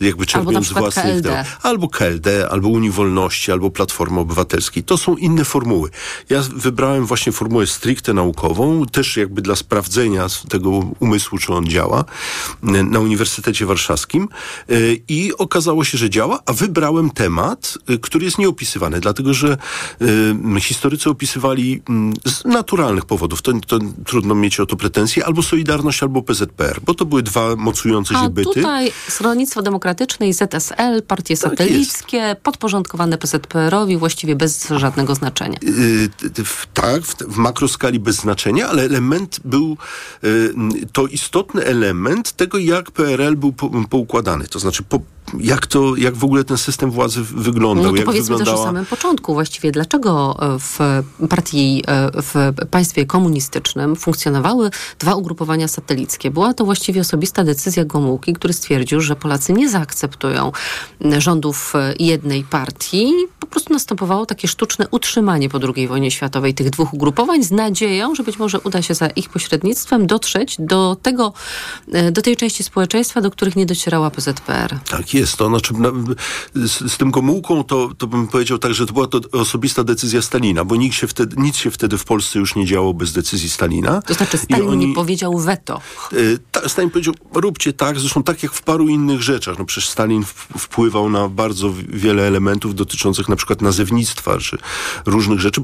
[0.00, 1.04] jakby czerpiąc z własnych...
[1.04, 1.44] KLD.
[1.62, 4.82] Albo KLD, albo Unii Wolności, albo Platformy Obywatelskiej.
[4.82, 5.90] To są inne formuły.
[6.30, 12.04] Ja wybrałem właśnie formułę stricte naukową, też jakby dla sprawdzenia tego umysłu, czy on działa,
[12.62, 14.28] na Uniwersytecie Warszawskim
[15.08, 19.56] i okazało się, że działa, a wybrałem temat, który jest nieopisywany, dlatego że
[20.60, 21.82] historycy opisywali
[22.26, 26.94] z naturalnych powodów, to, to trudno mieć o to pretensje, albo Solidarność, albo PZPR, bo
[26.94, 28.50] to były dwa mocujące się A byty.
[28.54, 35.58] tutaj Stronnictwo Demokratyczne i ZSL, partie satelickie, podporządkowane PZPR-owi, właściwie bez żadnego znaczenia.
[35.62, 39.76] Yy, w, tak, w, w makroskali bez znaczenia, ale element był,
[40.22, 40.54] yy,
[40.92, 44.46] to istotny element tego, jak PRL był po, poukładany.
[44.46, 45.00] To znaczy, po,
[45.40, 47.84] jak to, jak w ogóle ten system władzy wyglądał?
[47.84, 48.56] No to jak powiedzmy wyglądała...
[48.56, 49.72] też o samym początku właściwie.
[49.72, 50.78] Dlaczego w
[51.28, 56.30] partii, w państwie komunistycznym funkcjonowały dwa ugrupowania satelickie?
[56.30, 60.52] Była to właściwie osobista decyzja Gomułki, który stwierdził, że Polacy nie zaakceptują
[61.18, 63.12] rządów jednej partii.
[63.52, 68.14] Po prostu następowało takie sztuczne utrzymanie po II wojnie światowej tych dwóch ugrupowań z nadzieją,
[68.14, 71.32] że być może uda się za ich pośrednictwem dotrzeć do tego,
[72.12, 74.78] do tej części społeczeństwa, do których nie docierała PZPR.
[74.90, 75.36] Tak jest.
[75.36, 75.74] To znaczy,
[76.54, 80.22] z, z, tym Gomułką to, to bym powiedział tak, że to była to osobista decyzja
[80.22, 83.50] Stalina, bo nikt się wtedy, nic się wtedy w Polsce już nie działo bez decyzji
[83.50, 84.02] Stalina.
[84.02, 85.80] To znaczy Stalin oni, nie powiedział weto.
[86.12, 89.58] Y, ta, Stalin powiedział, róbcie tak, zresztą tak jak w paru innych rzeczach.
[89.58, 94.58] No przecież Stalin w, wpływał na bardzo wiele elementów dotyczących na przykład nazewnictwa, czy
[95.06, 95.60] różnych rzeczy.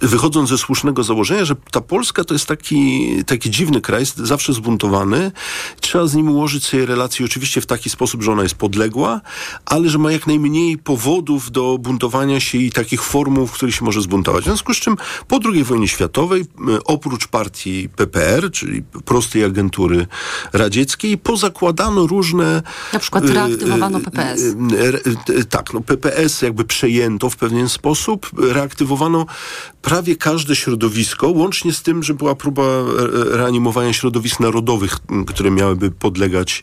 [0.00, 5.32] Wychodząc ze słusznego założenia, że ta Polska to jest taki, taki dziwny kraj, zawsze zbuntowany.
[5.80, 9.20] Trzeba z nim ułożyć sobie relacje oczywiście w taki sposób, że ona jest podległa,
[9.66, 13.84] ale że ma jak najmniej powodów do buntowania się i takich formuł, w których się
[13.84, 14.42] może zbuntować.
[14.42, 14.96] W związku z czym
[15.28, 16.46] po II wojnie światowej,
[16.84, 20.06] oprócz partii PPR, czyli prostej agentury
[20.52, 22.62] radzieckiej, pozakładano różne...
[22.92, 24.42] Na przykład reaktywowano PPS.
[25.50, 26.64] Tak, no PPS jakby
[27.30, 29.26] w pewien sposób, reaktywowano
[29.82, 32.62] prawie każde środowisko, łącznie z tym, że była próba
[33.30, 36.62] reanimowania środowisk narodowych, które miałyby podlegać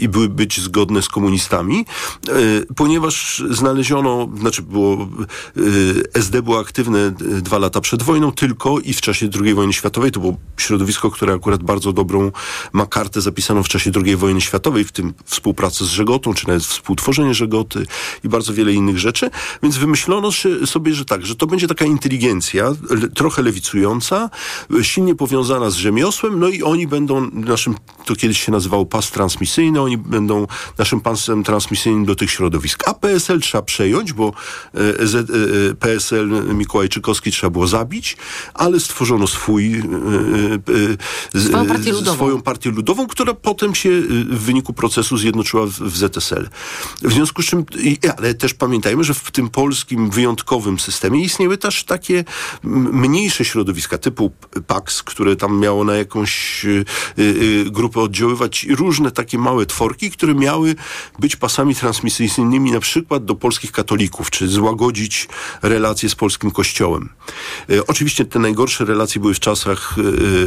[0.00, 1.84] i były być zgodne z komunistami,
[2.76, 5.08] ponieważ znaleziono, znaczy było,
[6.14, 7.10] SD było aktywne
[7.42, 10.12] dwa lata przed wojną tylko i w czasie II wojny światowej.
[10.12, 12.32] To było środowisko, które akurat bardzo dobrą
[12.72, 16.62] ma kartę zapisaną w czasie II wojny światowej, w tym współpracę z Żegotą, czy nawet
[16.62, 17.86] współtworzenie Żegoty
[18.24, 19.30] i bardzo wiele innych rzeczy.
[19.62, 20.30] Więc wymyślono
[20.66, 22.72] sobie, że tak, że to będzie taka inteligencja,
[23.14, 24.30] trochę lewicująca,
[24.82, 29.80] silnie powiązana z rzemiosłem, no i oni będą naszym, to kiedyś się nazywało pas transmisyjny,
[29.80, 30.46] oni będą
[30.78, 32.88] naszym pasem transmisyjnym do tych środowisk.
[32.88, 34.32] A PSL trzeba przejąć, bo
[35.00, 35.30] Z,
[35.78, 38.16] PSL Mikołajczykowski trzeba było zabić,
[38.54, 39.82] ale stworzono swój
[41.34, 43.90] swoją partię ludową, swoją partię ludową która potem się
[44.30, 46.48] w wyniku procesu zjednoczyła w, w ZSL.
[47.02, 47.64] W związku z czym,
[48.18, 52.24] ale też pamiętajmy, że w tym polskim wyjątkowym systemie istniały też takie
[52.92, 54.32] mniejsze środowiska typu
[54.66, 56.84] PAX, które tam miało na jakąś y,
[57.18, 60.74] y, grupę oddziaływać różne takie małe tworki, które miały
[61.18, 65.28] być pasami transmisyjnymi na przykład do polskich katolików, czy złagodzić
[65.62, 67.08] relacje z polskim kościołem.
[67.70, 69.94] Y, oczywiście te najgorsze relacje były w czasach,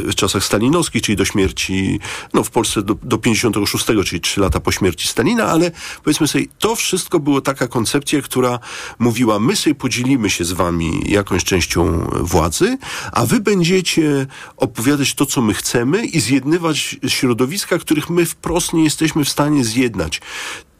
[0.02, 2.00] w czasach stalinowskich, czyli do śmierci,
[2.34, 5.70] no w Polsce do, do 56, czyli 3 lata po śmierci Stalina, ale
[6.04, 8.58] powiedzmy sobie, to wszystko było taka koncepcja, która
[8.98, 12.78] mówiła, my sobie podzielimy się z wami jakąś częścią władzy,
[13.12, 18.84] a wy będziecie opowiadać to, co my chcemy i zjednywać środowiska, których my wprost nie
[18.84, 20.20] jesteśmy w stanie zjednać.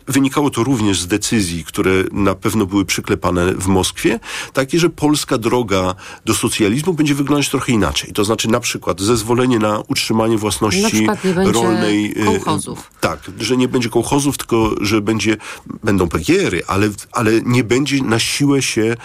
[0.08, 4.20] Wynikało to również z decyzji, które na pewno były przyklepane w Moskwie,
[4.52, 8.12] takie, że polska droga do socjalizmu będzie wyglądać trochę inaczej.
[8.12, 12.14] To znaczy na przykład zezwolenie na utrzymanie własności na rolnej.
[12.24, 12.90] Kołchozów.
[13.00, 15.36] Tak, że nie będzie kołchozów, tylko że będzie,
[15.84, 18.96] będą PGR-y, ale, ale nie będzie na siłę się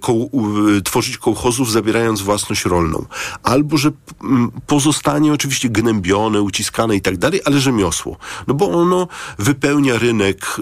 [0.00, 0.30] koł,
[0.84, 3.06] tworzyć kołchozów, zabierając własność rolną.
[3.42, 3.90] Albo, że
[4.66, 8.16] pozostanie oczywiście gnębione, uciskane i tak dalej, ale rzemiosło.
[8.46, 10.56] No bo ono wypełnia rynek rynek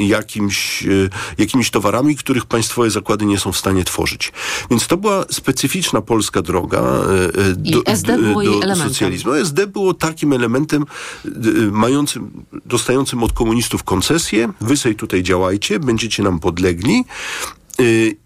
[0.00, 4.32] y, jakimś, y, jakimiś towarami, których państwowe zakłady nie są w stanie tworzyć.
[4.70, 6.82] Więc to była specyficzna polska droga
[7.38, 7.92] y, do, do
[8.62, 8.88] elementem.
[8.88, 9.32] socjalizmu.
[9.32, 10.84] SD było takim elementem
[11.70, 14.52] mającym, dostającym od komunistów koncesję.
[14.60, 17.04] Wy sobie tutaj działajcie, będziecie nam podlegli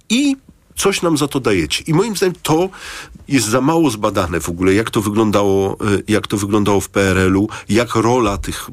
[0.09, 0.37] i
[0.77, 1.85] coś nam za to dajecie.
[1.87, 2.69] I moim zdaniem to
[3.29, 5.77] jest za mało zbadane w ogóle, jak to wyglądało,
[6.09, 8.71] jak to wyglądało w PRL-u, jak rola tych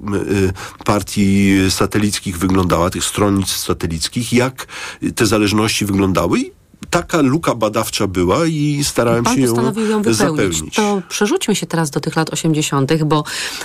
[0.86, 4.68] partii satelickich wyglądała, tych stronnic satelickich, jak
[5.16, 6.59] te zależności wyglądały
[6.90, 10.16] taka luka badawcza była i starałem Pan się ją, ją wypełnić.
[10.16, 10.76] zapełnić.
[10.76, 13.24] To przerzućmy się teraz do tych lat 80., bo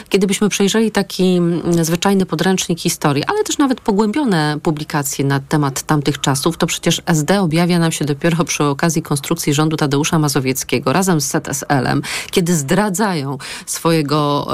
[0.09, 1.41] kiedybyśmy przejrzeli taki
[1.83, 7.41] zwyczajny podręcznik historii, ale też nawet pogłębione publikacje na temat tamtych czasów, to przecież SD
[7.41, 13.39] objawia nam się dopiero przy okazji konstrukcji rządu Tadeusza Mazowieckiego razem z ZSL-em, kiedy zdradzają
[13.67, 14.47] swojego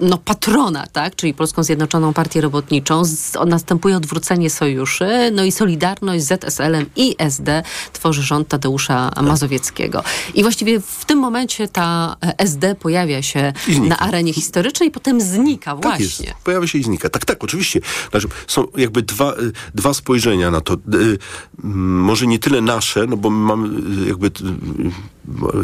[0.00, 6.24] no, patrona, tak, czyli Polską Zjednoczoną Partię Robotniczą, z, następuje odwrócenie sojuszy, no i Solidarność
[6.24, 10.02] z ZSL-em i SD tworzy rząd Tadeusza Mazowieckiego.
[10.34, 13.52] I właściwie w tym momencie ta SD pojawia się
[13.88, 16.26] na arenie historycznej i potem znika tak właśnie.
[16.26, 16.38] Jest.
[16.44, 17.08] Pojawia się i znika.
[17.08, 17.80] Tak, tak, oczywiście.
[18.10, 19.34] Znaczy, są jakby dwa,
[19.74, 20.76] dwa spojrzenia na to.
[21.62, 23.68] Może nie tyle nasze, no bo my mamy
[24.06, 24.30] jakby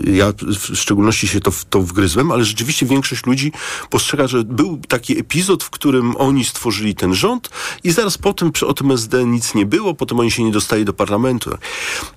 [0.04, 3.52] ja w szczególności się to, to wgryzłem, ale rzeczywiście większość ludzi
[3.90, 7.50] postrzega, że był taki epizod, w którym oni stworzyli ten rząd
[7.84, 10.92] i zaraz potem o tym SD nic nie było, potem oni się nie dostali do
[10.92, 11.50] parlamentu.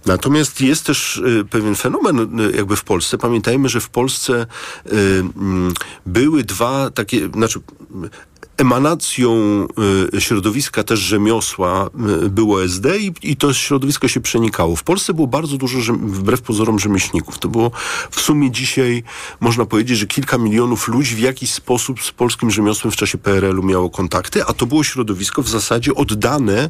[0.05, 3.17] Natomiast jest też y, pewien fenomen y, jakby w Polsce.
[3.17, 4.45] Pamiętajmy, że w Polsce
[4.85, 5.23] y,
[6.05, 7.59] były dwa takie, znaczy
[8.60, 9.67] emanacją
[10.13, 11.89] y, środowiska też rzemiosła
[12.25, 14.75] y, było SD i, i, to środowisko się przenikało.
[14.75, 17.39] W Polsce było bardzo dużo, wbrew pozorom, rzemieślników.
[17.39, 17.71] To było
[18.12, 19.04] w sumie dzisiaj,
[19.39, 23.63] można powiedzieć, że kilka milionów ludzi w jakiś sposób z polskim rzemiosłem w czasie PRL-u
[23.63, 26.69] miało kontakty, a to było środowisko w zasadzie oddane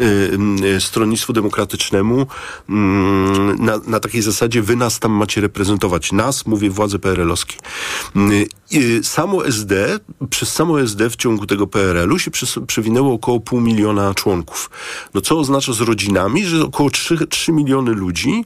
[0.00, 2.26] y, Stronnictwu Demokratycznemu
[3.58, 6.12] na, na, takiej zasadzie wy nas tam macie reprezentować.
[6.12, 7.56] Nas, mówię, władze PRL-owskie.
[9.02, 9.98] Samo SD,
[10.30, 12.30] przez samo SD w ciągu tego PRL-u się
[12.66, 14.70] przewinęło około pół miliona członków.
[15.14, 18.44] No co oznacza z rodzinami, że około 3, 3 miliony ludzi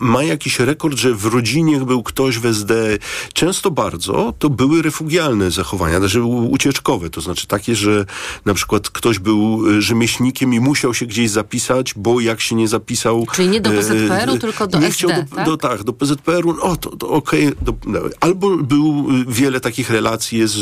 [0.00, 2.98] ma jakiś rekord, że w rodzinie był ktoś w SD.
[3.32, 8.04] Często bardzo to były refugialne zachowania, znaczy ucieczkowe, to znaczy takie, że
[8.44, 13.26] na przykład ktoś był rzemieślnikiem i musiał się gdzieś zapisać, bo jak się nie zapisał...
[13.32, 15.46] Czyli nie do PZPR-u, e, tylko do nie SD, chciał do, tak?
[15.46, 17.46] Do, tak, do PZPR-u, no to, to okej.
[17.46, 20.56] Okay, albo był wiele takich relacji, jest,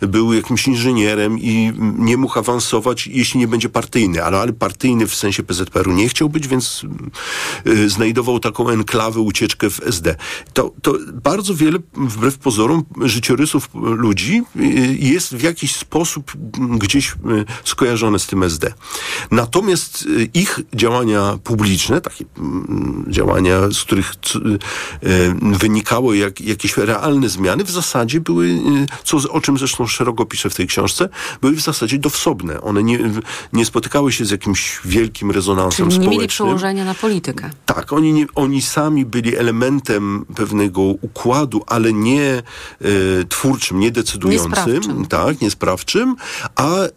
[0.00, 0.81] był jakimś inżynierem
[1.40, 6.08] i nie mógł awansować, jeśli nie będzie partyjny, ale, ale partyjny w sensie PZPR-u nie
[6.08, 6.82] chciał być, więc
[7.66, 10.16] y, znajdował taką enklawę, ucieczkę w SD.
[10.52, 14.62] To, to bardzo wiele, wbrew pozorom, życiorysów ludzi y,
[15.00, 16.32] jest w jakiś sposób
[16.78, 17.14] gdzieś y,
[17.64, 18.72] skojarzone z tym SD.
[19.30, 24.14] Natomiast ich działania publiczne, takie mm, działania, z których
[25.42, 28.60] wynikały jak, jakieś realne zmiany, w zasadzie były,
[29.04, 31.08] co, o czym zresztą szeroko piszę w tej książce,
[31.40, 32.60] były w zasadzie dowsobne.
[32.60, 32.98] One nie,
[33.52, 36.18] nie spotykały się z jakimś wielkim rezonansem Czyli nie społecznym.
[36.18, 37.50] mieli przełożenia na politykę.
[37.66, 42.42] Tak, oni, nie, oni sami byli elementem pewnego układu, ale nie e,
[43.28, 45.06] twórczym, nie decydującym, Niesprawczym.
[45.06, 46.16] tak, niesprawczym,
[46.56, 46.88] a e,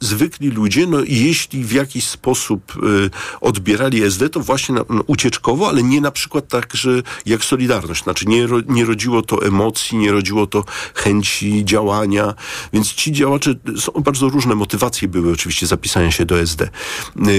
[0.00, 3.10] zwykli ludzie, no jeśli w jakiś sposób e,
[3.40, 8.02] odbierali SD, to właśnie na, no, ucieczkowo, ale nie na przykład tak, że jak Solidarność,
[8.04, 12.34] znaczy nie, ro, nie rodziło to emocji, nie rodziło to chęci działania,
[12.72, 16.68] więc ci działacze, są bardzo różne motywacje były oczywiście zapisania się do SD.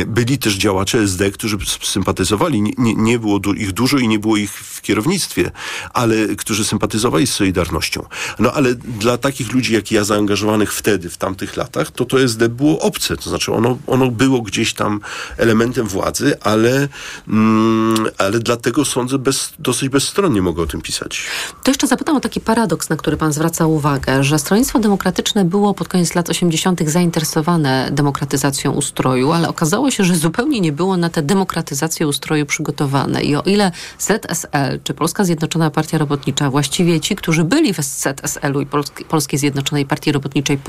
[0.08, 4.38] Byli też działacze SD, którzy sympatyzowali, nie, nie, nie było ich dużo i nie było
[4.38, 5.52] ich w kierownictwie,
[5.94, 8.06] ale którzy sympatyzowali z Solidarnością.
[8.40, 12.50] No ale dla takich ludzi jak ja, zaangażowanych wtedy, w tamtych latach, to to SD
[12.50, 13.18] było obce.
[13.18, 15.00] To znaczy ono, ono było gdzieś tam
[15.38, 16.88] elementem władzy, ale,
[17.28, 21.24] mm, ale dlatego sądzę, bez, dosyć bezstronnie mogę o tym pisać.
[21.64, 25.67] To jeszcze zapytam o taki paradoks, na który pan zwraca uwagę, że Stronnictwo Demokratyczne było
[25.74, 26.90] pod koniec lat 80.
[26.90, 33.24] zainteresowane demokratyzacją ustroju, ale okazało się, że zupełnie nie było na tę demokratyzację ustroju przygotowane.
[33.24, 38.62] I o ile ZSL, czy Polska Zjednoczona Partia Robotnicza, właściwie ci, którzy byli w ZSL-u
[38.62, 40.60] i Polsk Polskiej Zjednoczonej Partii Robotniczej,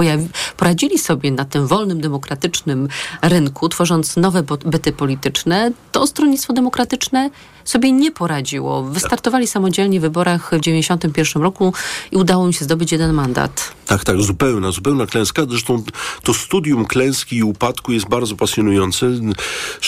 [0.57, 2.89] poradzili sobie na tym wolnym, demokratycznym
[3.23, 7.31] rynku, tworząc nowe byty polityczne, to Stronnictwo Demokratyczne
[7.65, 8.83] sobie nie poradziło.
[8.83, 11.73] Wystartowali samodzielnie w wyborach w 1991 roku
[12.13, 13.73] i udało im się zdobyć jeden mandat.
[13.87, 15.47] Tak, tak, zupełna, zupełna klęska.
[15.49, 15.83] Zresztą
[16.23, 19.11] to studium klęski i upadku jest bardzo pasjonujące.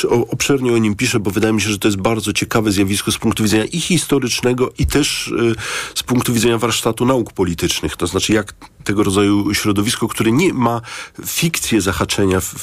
[0.08, 3.18] Obszernie o nim piszę, bo wydaje mi się, że to jest bardzo ciekawe zjawisko z
[3.18, 5.54] punktu widzenia i historycznego, i też y,
[5.94, 7.96] z punktu widzenia warsztatu nauk politycznych.
[7.96, 10.80] To znaczy, jak tego rodzaju środowisko, które nie ma
[11.26, 12.54] fikcję zahaczenia w,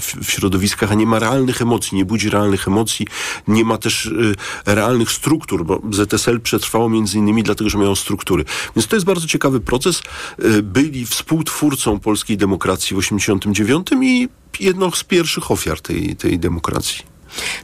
[0.00, 3.06] w, środowiskach, a nie ma realnych emocji, nie budzi realnych emocji,
[3.48, 4.34] nie ma też y,
[4.66, 8.44] realnych struktur, bo ZSL przetrwało między innymi dlatego, że miało struktury.
[8.76, 10.02] Więc to jest bardzo ciekawy proces.
[10.44, 14.28] Y, byli współtwórcą polskiej demokracji w 89 i
[14.60, 17.15] jedną z pierwszych ofiar tej, tej demokracji.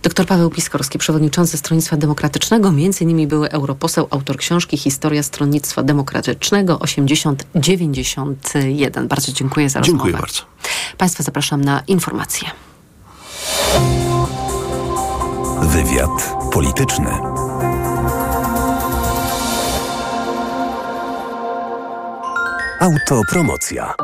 [0.03, 6.77] Dr Paweł Piskorski, przewodniczący Stronnictwa Demokratycznego, między innymi były europoseł, autor książki Historia Stronnictwa Demokratycznego
[6.77, 9.07] 80-91.
[9.07, 9.99] Bardzo dziękuję za rozmowę.
[9.99, 10.43] Dziękuję bardzo.
[10.99, 12.51] Państwa zapraszam na informacje.
[15.63, 17.11] Wywiad polityczny.
[22.81, 23.95] Autopromocja.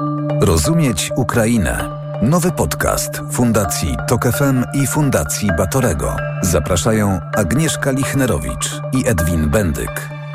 [0.40, 1.97] Rozumieć Ukrainę.
[2.22, 6.16] Nowy podcast Fundacji Tok FM i Fundacji Batorego.
[6.42, 10.17] Zapraszają Agnieszka Lichnerowicz i Edwin Bendyk.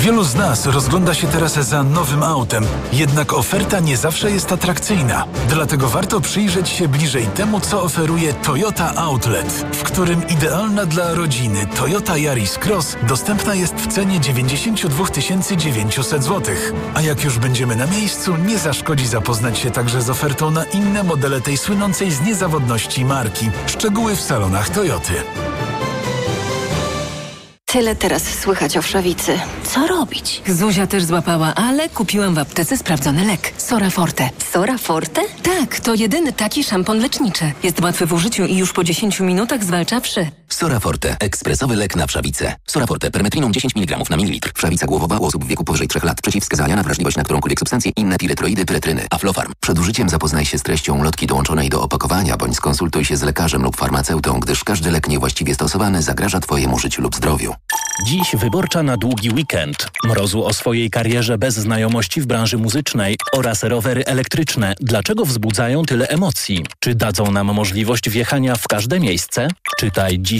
[0.00, 5.24] Wielu z nas rozgląda się teraz za nowym autem, jednak oferta nie zawsze jest atrakcyjna.
[5.48, 11.66] Dlatego warto przyjrzeć się bliżej temu, co oferuje Toyota Outlet, w którym idealna dla rodziny
[11.76, 15.04] Toyota Yaris Cross dostępna jest w cenie 92
[15.56, 16.54] 900 zł.
[16.94, 21.02] A jak już będziemy na miejscu, nie zaszkodzi zapoznać się także z ofertą na inne
[21.02, 23.50] modele tej słynącej z niezawodności marki.
[23.66, 25.12] Szczegóły w salonach Toyoty.
[27.72, 29.40] Tyle teraz słychać o wszawicy.
[29.62, 30.42] Co robić?
[30.46, 33.52] Zuzia też złapała, ale kupiłam w aptece sprawdzony lek.
[33.56, 34.30] Sora Forte.
[34.52, 35.22] Sora Forte?
[35.42, 37.52] Tak, to jedyny taki szampon leczniczy.
[37.62, 40.26] Jest łatwy w użyciu i już po 10 minutach zwalcza wszy.
[40.52, 41.16] Sora Forte.
[41.20, 42.54] Ekspresowy lek na wszawicę.
[42.66, 43.10] Sora Forte.
[43.10, 44.52] Permetriną 10 mg na mililitr.
[44.54, 46.22] Wszawica głowowa u osób w wieku powyżej 3 lat.
[46.22, 47.92] Przeciwwskazania na wrażliwość na którąkolwiek substancję.
[47.96, 49.06] Inne piretroidy, pyretryny.
[49.10, 49.52] Aflofarm.
[49.60, 53.62] Przed użyciem zapoznaj się z treścią lotki dołączonej do opakowania, bądź skonsultuj się z lekarzem
[53.62, 57.54] lub farmaceutą, gdyż każdy lek niewłaściwie stosowany zagraża Twojemu życiu lub zdrowiu.
[58.06, 59.90] Dziś wyborcza na długi weekend.
[60.04, 64.74] Mrozu o swojej karierze bez znajomości w branży muzycznej oraz rowery elektryczne.
[64.80, 66.64] Dlaczego wzbudzają tyle emocji?
[66.80, 69.48] Czy dadzą nam możliwość wjechania w każde miejsce?
[69.78, 70.39] Czytaj dziś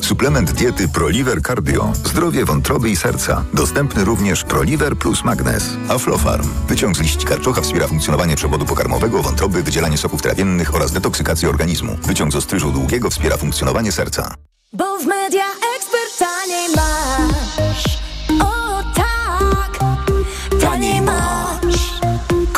[0.00, 1.92] Suplement diety Proliver Cardio.
[1.94, 3.44] Zdrowie wątroby i serca.
[3.54, 5.70] Dostępny również Proliver plus Magnes.
[5.88, 6.48] Aflofarm.
[6.68, 11.96] Wyciąg z liści karczocha wspiera funkcjonowanie przewodu pokarmowego, wątroby, wydzielanie soków trawiennych oraz detoksykację organizmu.
[12.02, 14.34] Wyciąg z ostryżu długiego wspiera funkcjonowanie serca.
[14.72, 15.44] Bo w media
[15.76, 16.89] ekspert taniej masz.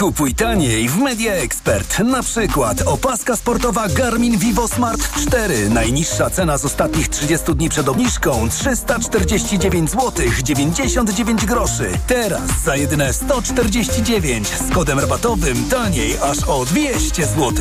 [0.02, 1.98] Kupuj taniej w Media Expert.
[1.98, 5.70] Na przykład opaska sportowa Garmin Vivo Smart 4.
[5.70, 11.90] Najniższa cena z ostatnich 30 dni przed obniżką 349 zł 99 groszy.
[12.06, 17.52] Teraz za jedyne 149 z kodem rabatowym taniej aż o 200 zł.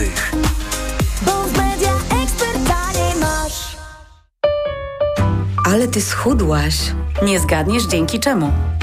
[1.21, 3.77] Bo w media ekspert taniej masz.
[5.65, 6.75] Ale ty schudłaś.
[7.23, 8.51] Nie zgadniesz dzięki czemu.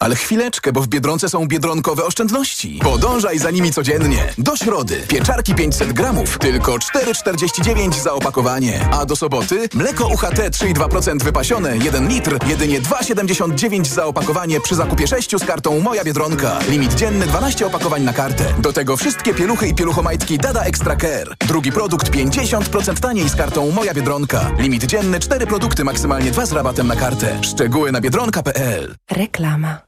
[0.00, 2.78] Ale chwileczkę, bo w Biedronce są biedronkowe oszczędności.
[2.82, 4.34] Podążaj za nimi codziennie.
[4.38, 5.02] Do środy.
[5.08, 8.88] Pieczarki 500 gramów, tylko 4,49 za opakowanie.
[8.92, 15.06] A do soboty mleko UHT 3,2% wypasione, 1 litr, jedynie 2,79 za opakowanie przy zakupie
[15.06, 16.58] 6 z kartą Moja Biedronka.
[16.68, 18.44] Limit dzienny 12 opakowań na kartę.
[18.58, 21.36] Do tego wszystkie pieluchy i pieluchomajtki Dada Extra Care.
[21.48, 24.50] Drugi produkt 50% taniej z kartą Moja Biedronka.
[24.58, 27.38] Limit dzienny 4 produkty, maksymalnie 2 z rabatem na kartę.
[27.42, 28.94] Szczegóły na biedronka.pl.
[29.10, 29.87] Reklama.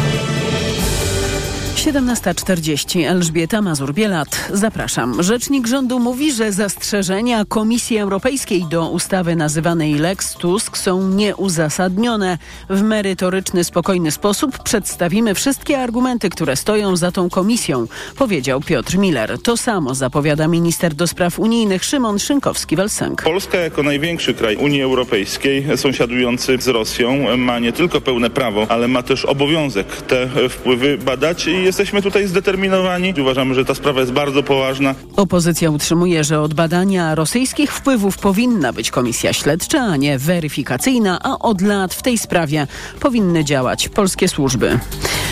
[1.75, 3.07] 17.40.
[3.07, 4.49] Elżbieta Mazur-Bielat.
[4.53, 5.23] Zapraszam.
[5.23, 12.37] Rzecznik rządu mówi, że zastrzeżenia Komisji Europejskiej do ustawy nazywanej Lex Tusk są nieuzasadnione.
[12.69, 19.41] W merytoryczny, spokojny sposób przedstawimy wszystkie argumenty, które stoją za tą komisją, powiedział Piotr Miller.
[19.43, 23.23] To samo zapowiada minister do spraw unijnych Szymon Szynkowski-Welsenk.
[23.23, 28.87] Polska jako największy kraj Unii Europejskiej, sąsiadujący z Rosją, ma nie tylko pełne prawo, ale
[28.87, 33.13] ma też obowiązek te wpływy badać i jesteśmy tutaj zdeterminowani.
[33.21, 34.95] Uważamy, że ta sprawa jest bardzo poważna.
[35.15, 41.39] Opozycja utrzymuje, że od badania rosyjskich wpływów powinna być komisja śledcza, a nie weryfikacyjna, a
[41.39, 42.67] od lat w tej sprawie
[42.99, 44.79] powinny działać polskie służby.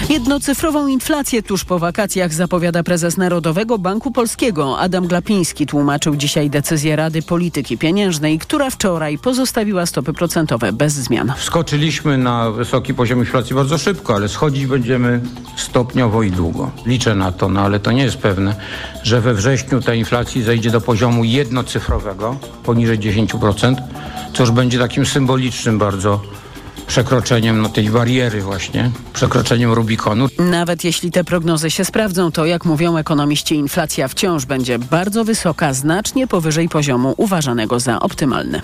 [0.10, 4.80] Jednocyfrową inflację tuż po wakacjach zapowiada prezes Narodowego Banku Polskiego.
[4.80, 11.34] Adam Glapiński tłumaczył dzisiaj decyzję Rady Polityki Pieniężnej, która wczoraj pozostawiła stopy procentowe bez zmian.
[11.38, 15.22] Wskoczyliśmy na wysoki poziom inflacji bardzo szybko, ale schodzić będziemy
[15.56, 16.72] stopniowo i długo.
[16.86, 18.56] Liczę na to, no ale to nie jest pewne,
[19.04, 23.76] że we wrześniu ta inflacja zejdzie do poziomu jednocyfrowego, poniżej 10%,
[24.34, 26.22] co już będzie takim symbolicznym bardzo
[26.90, 30.28] przekroczeniem no, tej bariery właśnie, przekroczeniem Rubikonu.
[30.40, 35.74] Nawet jeśli te prognozy się sprawdzą, to jak mówią ekonomiści, inflacja wciąż będzie bardzo wysoka,
[35.74, 38.62] znacznie powyżej poziomu uważanego za optymalny.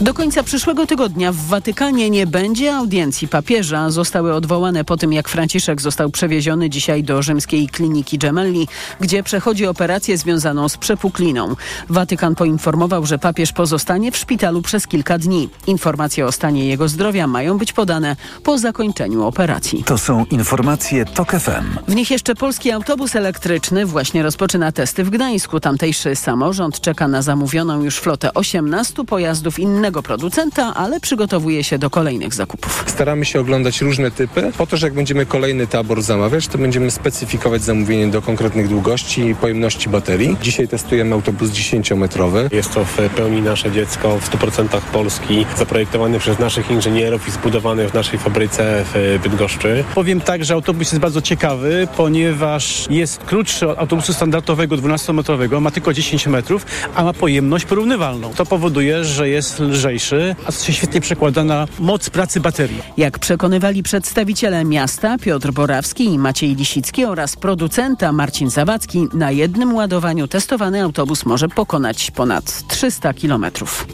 [0.00, 3.90] Do końca przyszłego tygodnia w Watykanie nie będzie audiencji papieża.
[3.90, 8.68] Zostały odwołane po tym, jak Franciszek został przewieziony dzisiaj do rzymskiej kliniki Gemelli,
[9.00, 11.56] gdzie przechodzi operację związaną z przepukliną.
[11.88, 15.48] Watykan poinformował, że papież pozostanie w szpitalu przez kilka dni.
[15.66, 19.84] Informacje o stanie jego zdrowia mają być podane po zakończeniu operacji.
[19.84, 21.78] To są informacje TOK FM.
[21.88, 25.60] W nich jeszcze polski autobus elektryczny właśnie rozpoczyna testy w Gdańsku.
[25.60, 31.90] Tamtejszy samorząd czeka na zamówioną już flotę 18 pojazdów innego producenta, ale przygotowuje się do
[31.90, 32.84] kolejnych zakupów.
[32.86, 36.90] Staramy się oglądać różne typy, po to, że jak będziemy kolejny tabor zamawiać, to będziemy
[36.90, 40.36] specyfikować zamówienie do konkretnych długości i pojemności baterii.
[40.42, 42.54] Dzisiaj testujemy autobus 10-metrowy.
[42.54, 47.49] Jest to w pełni nasze dziecko, w 100% Polski, zaprojektowany przez naszych inżynierów i zbudowany
[47.88, 49.84] w naszej fabryce w Bydgoszczy.
[49.94, 55.70] Powiem tak, że autobus jest bardzo ciekawy, ponieważ jest krótszy od autobusu standardowego 12-metrowego, ma
[55.70, 58.34] tylko 10 metrów, a ma pojemność porównywalną.
[58.34, 62.82] To powoduje, że jest lżejszy, a co się świetnie przekłada na moc pracy baterii.
[62.96, 69.74] Jak przekonywali przedstawiciele miasta Piotr Borawski i Maciej Lisicki oraz producenta Marcin Zawadzki, na jednym
[69.74, 73.86] ładowaniu testowany autobus może pokonać ponad 300 kilometrów.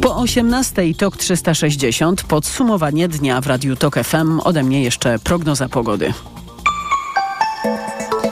[0.00, 4.40] Po 18 TOK 360 podsumowanie dnia w Radiu TOK FM.
[4.44, 6.12] Ode mnie jeszcze prognoza pogody.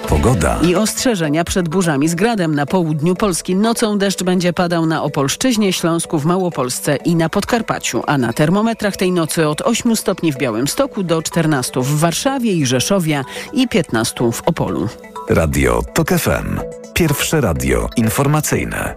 [0.09, 0.59] Pogoda.
[0.63, 3.57] I ostrzeżenia przed burzami z gradem na południu Polski.
[3.57, 8.97] Nocą deszcz będzie padał na Opolszczyźnie, Śląsku, w Małopolsce i na Podkarpaciu, a na termometrach
[8.97, 14.33] tej nocy od 8 stopni w Białymstoku do 14 w Warszawie i Rzeszowie i 15
[14.33, 14.89] w Opolu.
[15.29, 16.61] Radio TOK FM.
[16.95, 18.95] Pierwsze radio informacyjne.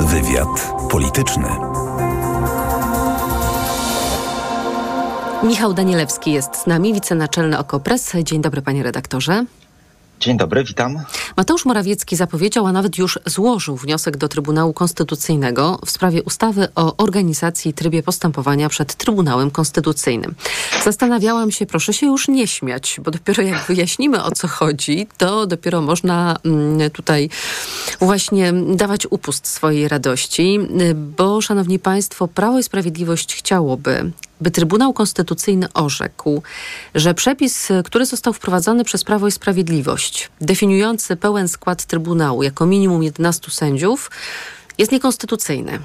[0.00, 1.48] Wywiad polityczny.
[5.42, 8.12] Michał Danielewski jest z nami, wicenaczelny OKO.press.
[8.22, 9.44] Dzień dobry, panie redaktorze.
[10.20, 11.00] Dzień dobry, witam.
[11.36, 16.96] Mateusz Morawiecki zapowiedział, a nawet już złożył wniosek do Trybunału Konstytucyjnego w sprawie ustawy o
[16.96, 20.34] organizacji i trybie postępowania przed Trybunałem Konstytucyjnym.
[20.84, 25.46] Zastanawiałam się, proszę się już nie śmiać, bo dopiero jak wyjaśnimy o co chodzi, to
[25.46, 27.30] dopiero można mm, tutaj
[28.00, 30.58] właśnie dawać upust swojej radości,
[30.94, 36.42] bo szanowni państwo, Prawo i Sprawiedliwość chciałoby, by Trybunał Konstytucyjny orzekł,
[36.94, 43.02] że przepis, który został wprowadzony przez Prawo i Sprawiedliwość, definiujący pełen skład Trybunału jako minimum
[43.02, 44.10] 11 sędziów,
[44.78, 45.78] jest niekonstytucyjny.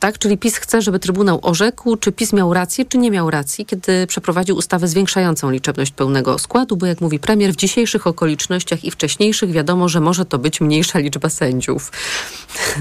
[0.00, 0.18] Tak?
[0.18, 4.06] Czyli PiS chce, żeby Trybunał orzekł, czy PiS miał rację, czy nie miał racji, kiedy
[4.06, 9.50] przeprowadził ustawę zwiększającą liczebność pełnego składu, bo jak mówi premier, w dzisiejszych okolicznościach i wcześniejszych
[9.50, 11.92] wiadomo, że może to być mniejsza liczba sędziów.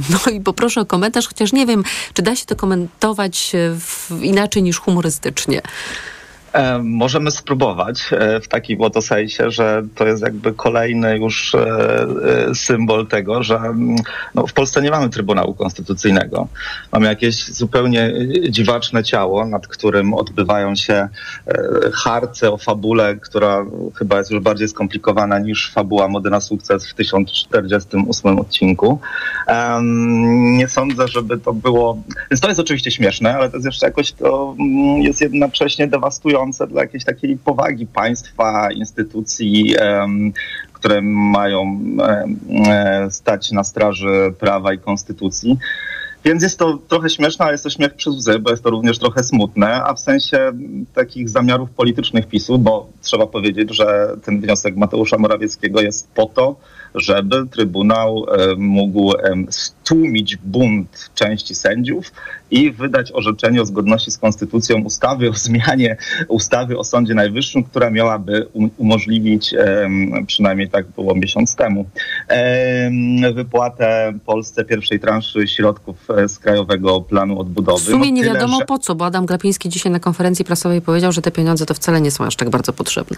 [0.10, 4.64] No i poproszę o komentarz, chociaż nie wiem, czy da się to komentować w, inaczej
[4.64, 5.62] niż humorystycznie.
[6.58, 12.08] E, możemy spróbować e, w takim oto sensie, że to jest jakby kolejny już e,
[12.54, 13.96] symbol tego, że mm,
[14.36, 16.48] no, w Polsce nie mamy Trybunału Konstytucyjnego.
[16.92, 18.14] Mamy jakieś zupełnie
[18.50, 21.08] dziwaczne ciało, nad którym odbywają się
[21.94, 26.94] harce o fabule, która chyba jest już bardziej skomplikowana niż fabuła Mody na sukces w
[26.94, 29.00] 1048 odcinku.
[30.32, 31.98] Nie sądzę, żeby to było...
[32.32, 36.47] Więc to jest oczywiście śmieszne, ale to jest jeszcze jakoś to mm, jest jednocześnie dewastujące
[36.68, 39.76] dla jakiejś takiej powagi państwa, instytucji,
[40.74, 41.80] które mają
[43.10, 45.58] stać na straży prawa i konstytucji.
[46.26, 49.00] Więc jest to trochę śmieszne, ale jest to śmiech przez łzy, bo jest to również
[49.00, 50.52] trochę smutne, a w sensie
[50.94, 56.56] takich zamiarów politycznych PiSu, bo trzeba powiedzieć, że ten wniosek Mateusza Morawieckiego jest po to,
[56.96, 59.14] żeby Trybunał e, mógł
[59.88, 62.12] stłumić bunt części sędziów
[62.52, 67.90] i wydać orzeczenie o zgodności z konstytucją ustawy o zmianie ustawy o Sądzie Najwyższym, która
[67.90, 69.56] miałaby umożliwić,
[70.28, 71.86] przynajmniej tak było miesiąc temu,
[73.34, 77.84] wypłatę Polsce pierwszej transzy środków e, z Krajowego Planu Odbudowy.
[77.84, 78.66] W sumie no nie tyle, wiadomo że...
[78.66, 82.02] po co, bo Adam Glapiński dzisiaj na konferencji prasowej powiedział, że te pieniądze to wcale
[82.02, 83.18] nie są aż tak bardzo potrzebne.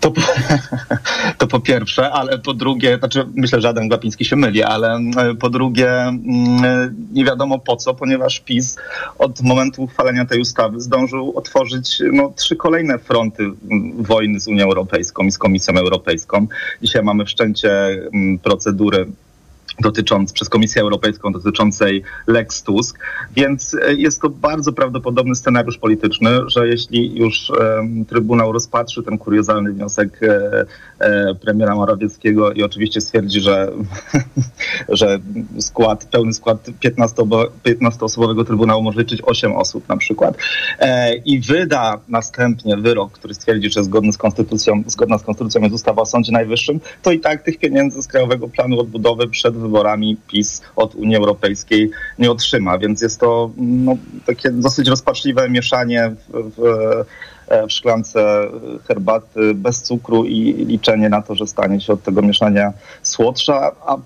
[0.00, 0.12] To,
[1.38, 5.34] to po pierwsze, ale po drugie, znaczy myślę, że Adam Glapiński się myli, ale e,
[5.34, 6.20] po drugie mm,
[7.12, 8.76] nie wiadomo po co, ponieważ PiS
[9.18, 14.64] od momentu uchwalenia tej ustawy zdążył otworzyć no, trzy kolejne fronty mm, wojny z Unią
[14.64, 16.46] Europejską i z Komisją Europejską.
[16.82, 17.70] Dzisiaj mamy wszczęcie
[18.14, 19.06] mm, procedury
[19.80, 22.98] dotycząc, przez Komisję Europejską dotyczącej Lex Tusk,
[23.36, 27.52] więc e, jest to bardzo prawdopodobny scenariusz polityczny, że jeśli już
[28.08, 30.64] Trybunał rozpatrzy ten kuriozalny wniosek e,
[30.98, 33.72] e, premiera Morawieckiego i oczywiście stwierdzi, że,
[34.88, 35.18] że
[35.58, 36.68] skład, pełny skład
[37.64, 40.36] 15-osobowego Trybunału może liczyć 8 osób na przykład
[40.78, 45.74] e, i wyda następnie wyrok, który stwierdzi, że zgodny z konstytucją, zgodna z konstytucją jest
[45.74, 50.16] ustawa o Sądzie Najwyższym, to i tak tych pieniędzy z Krajowego Planu Odbudowy przed wyborami
[50.28, 53.96] PiS od Unii Europejskiej nie otrzyma, więc jest to no,
[54.26, 57.04] takie dosyć rozpaczliwe mieszanie w, w,
[57.68, 58.48] w szklance
[58.88, 63.96] herbaty bez cukru i liczenie na to, że stanie się od tego mieszania słodsza, a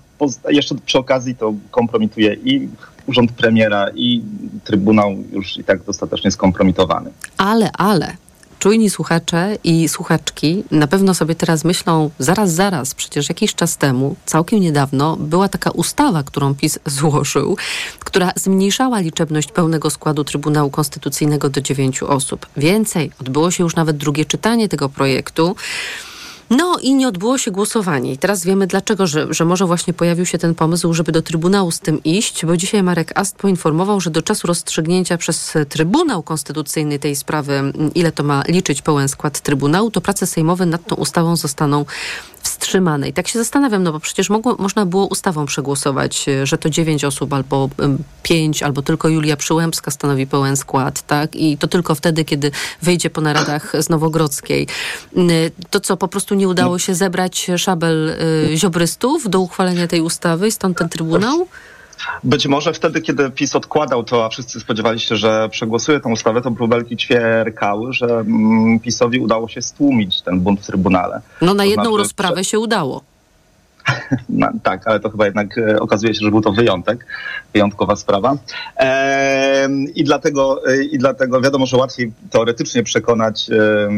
[0.49, 2.69] jeszcze przy okazji to kompromituje i
[3.07, 4.23] urząd premiera i
[4.63, 7.11] Trybunał już i tak dostatecznie skompromitowany.
[7.37, 8.26] Ale, ale
[8.59, 14.15] czujni słuchacze i słuchaczki na pewno sobie teraz myślą, zaraz, zaraz, przecież jakiś czas temu,
[14.25, 17.57] całkiem niedawno, była taka ustawa, którą PiS złożył,
[17.99, 22.45] która zmniejszała liczebność pełnego składu Trybunału Konstytucyjnego do dziewięciu osób.
[22.57, 25.55] Więcej, odbyło się już nawet drugie czytanie tego projektu.
[26.49, 28.13] No i nie odbyło się głosowanie.
[28.13, 31.71] I teraz wiemy dlaczego, że, że może właśnie pojawił się ten pomysł, żeby do Trybunału
[31.71, 36.99] z tym iść, bo dzisiaj Marek Ast poinformował, że do czasu rozstrzygnięcia przez Trybunał Konstytucyjny
[36.99, 41.35] tej sprawy, ile to ma liczyć pełen skład Trybunału, to prace sejmowe nad tą ustawą
[41.35, 41.85] zostaną
[42.47, 43.09] wstrzymane.
[43.09, 47.05] I tak się zastanawiam, no bo przecież mogło, można było ustawą przegłosować, że to dziewięć
[47.05, 47.69] osób albo
[48.23, 51.35] pięć, albo tylko Julia Przyłębska stanowi pełen skład, tak?
[51.35, 54.67] I to tylko wtedy, kiedy wyjdzie po naradach z Nowogrodzkiej.
[55.69, 60.47] To co, po prostu nie udało się zebrać szabel y, ziobrystów do uchwalenia tej ustawy
[60.47, 61.47] i stąd ten Trybunał?
[62.23, 66.41] Być może wtedy, kiedy PiS odkładał to, a wszyscy spodziewali się, że przegłosuje tę ustawę,
[66.41, 71.21] to próbelki ćwierkały, że mm, PiSowi udało się stłumić ten bunt w Trybunale.
[71.41, 73.01] No na to jedną znaczy, rozprawę się udało.
[74.29, 77.05] No, tak, ale to chyba jednak e, okazuje się, że był to wyjątek,
[77.53, 78.37] wyjątkowa sprawa.
[78.77, 83.89] E, I dlatego, e, I dlatego wiadomo, że łatwiej teoretycznie przekonać e,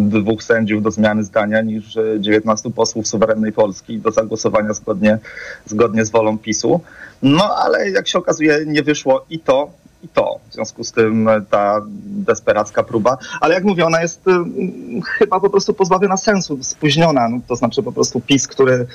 [0.00, 5.18] dwóch sędziów do zmiany zdania niż 19 posłów suwerennej Polski do zagłosowania zgodnie,
[5.66, 6.80] zgodnie z wolą PiSu.
[7.22, 9.70] No ale jak się okazuje, nie wyszło i to,
[10.02, 10.38] i to.
[10.50, 14.30] W związku z tym ta desperacka próba, ale jak mówię, ona jest y,
[15.18, 17.28] chyba po prostu pozbawiona sensu, spóźniona.
[17.28, 18.86] No, to znaczy po prostu PiS, który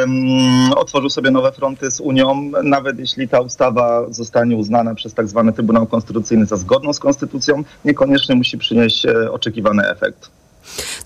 [0.00, 5.28] um, otworzył sobie nowe fronty z Unią, nawet jeśli ta ustawa zostanie uznana przez tak
[5.28, 10.30] zwany Trybunał Konstytucyjny za zgodną z konstytucją, niekoniecznie musi przynieść e, oczekiwany efekt.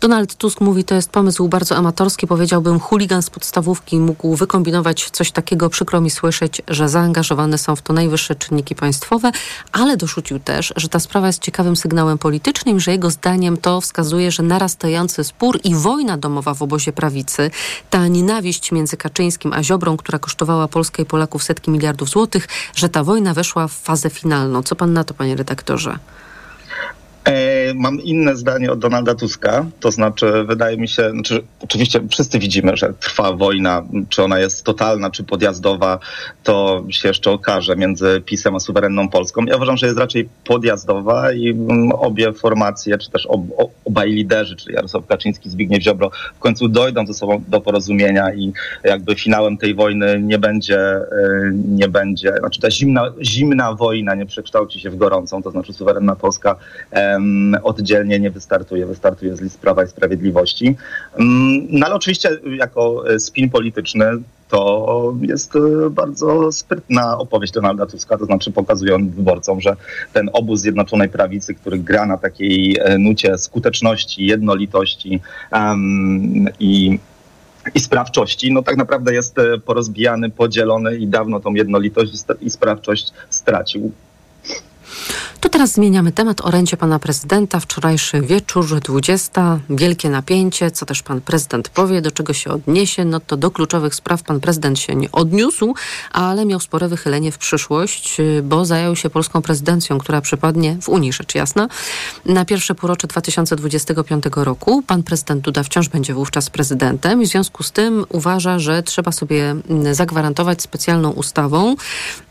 [0.00, 5.32] Donald Tusk mówi, to jest pomysł bardzo amatorski, powiedziałbym, chuligan z podstawówki mógł wykombinować coś
[5.32, 5.70] takiego.
[5.70, 9.30] Przykro mi słyszeć, że zaangażowane są w to najwyższe czynniki państwowe,
[9.72, 14.30] ale doszucił też, że ta sprawa jest ciekawym sygnałem politycznym, że jego zdaniem to wskazuje,
[14.30, 17.50] że narastający spór i wojna domowa w obozie prawicy,
[17.90, 22.88] ta nienawiść między Kaczyńskim a Ziobrą, która kosztowała Polskę i Polaków setki miliardów złotych, że
[22.88, 24.62] ta wojna weszła w fazę finalną.
[24.62, 25.98] Co pan na to, panie redaktorze?
[27.28, 32.38] E, mam inne zdanie od Donalda Tuska, to znaczy wydaje mi się, znaczy, oczywiście wszyscy
[32.38, 35.98] widzimy, że trwa wojna, czy ona jest totalna, czy podjazdowa,
[36.42, 39.44] to się jeszcze okaże między PiSem a suwerenną Polską.
[39.44, 43.40] Ja uważam, że jest raczej podjazdowa i mm, obie formacje, czy też ob,
[43.84, 48.52] obaj liderzy, czyli Jarosław Kaczyński, Zbigniew Ziobro, w końcu dojdą ze sobą do porozumienia i
[48.84, 51.04] jakby finałem tej wojny nie będzie, e,
[51.68, 56.16] nie będzie, znaczy ta zimna, zimna wojna nie przekształci się w gorącą, to znaczy suwerenna
[56.16, 56.56] Polska
[57.62, 60.76] oddzielnie nie wystartuje, wystartuje z list Prawa i Sprawiedliwości.
[61.68, 64.04] No ale oczywiście jako e, spin polityczny
[64.48, 69.76] to jest e, bardzo sprytna opowieść Donalda Tuska, to znaczy pokazuje on wyborcom, że
[70.12, 75.20] ten obóz Zjednoczonej Prawicy, który gra na takiej e, nucie skuteczności, jednolitości
[75.52, 76.98] um, i
[77.74, 83.92] i sprawczości, no tak naprawdę jest porozbijany, podzielony i dawno tą jednolitość i sprawczość stracił.
[85.40, 86.40] To teraz zmieniamy temat.
[86.40, 87.60] Orędzie pana prezydenta.
[87.60, 89.60] Wczorajszy wieczór, 20.
[89.70, 90.70] Wielkie napięcie.
[90.70, 93.04] Co też pan prezydent powie, do czego się odniesie?
[93.04, 95.74] No to do kluczowych spraw pan prezydent się nie odniósł,
[96.12, 101.12] ale miał spore wychylenie w przyszłość, bo zajął się polską prezydencją, która przypadnie w Unii,
[101.12, 101.68] rzecz jasna,
[102.24, 104.82] na pierwsze półrocze 2025 roku.
[104.86, 109.12] Pan prezydent Duda wciąż będzie wówczas prezydentem i w związku z tym uważa, że trzeba
[109.12, 111.76] sobie mm, zagwarantować specjalną ustawą,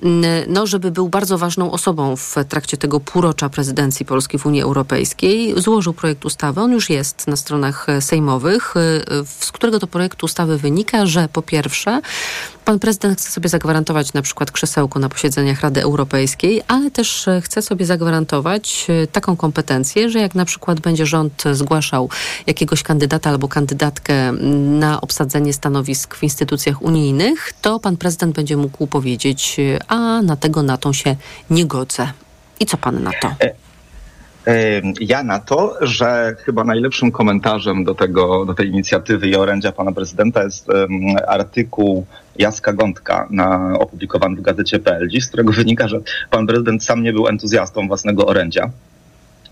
[0.03, 4.61] mm, no, żeby był bardzo ważną osobą w trakcie tego półrocza prezydencji Polski w Unii
[4.61, 5.61] Europejskiej.
[5.61, 8.73] Złożył projekt ustawy, on już jest na stronach sejmowych,
[9.39, 12.01] z którego to projektu ustawy wynika, że po pierwsze
[12.65, 17.61] pan prezydent chce sobie zagwarantować na przykład krzesełko na posiedzeniach Rady Europejskiej, ale też chce
[17.61, 22.09] sobie zagwarantować taką kompetencję, że jak na przykład będzie rząd zgłaszał
[22.47, 28.87] jakiegoś kandydata albo kandydatkę na obsadzenie stanowisk w instytucjach unijnych, to pan prezydent będzie mógł
[28.87, 31.15] powiedzieć, a na tego, na tą się
[31.49, 32.07] nie godzę.
[32.59, 33.27] I co pan na to?
[33.41, 33.53] E,
[34.47, 39.71] e, ja na to, że chyba najlepszym komentarzem do, tego, do tej inicjatywy i orędzia
[39.71, 40.89] pana prezydenta jest um,
[41.27, 42.05] artykuł
[42.37, 45.99] Jaska Gądka na, opublikowany w gazecie PL, z którego wynika, że
[46.29, 48.71] pan prezydent sam nie był entuzjastą własnego orędzia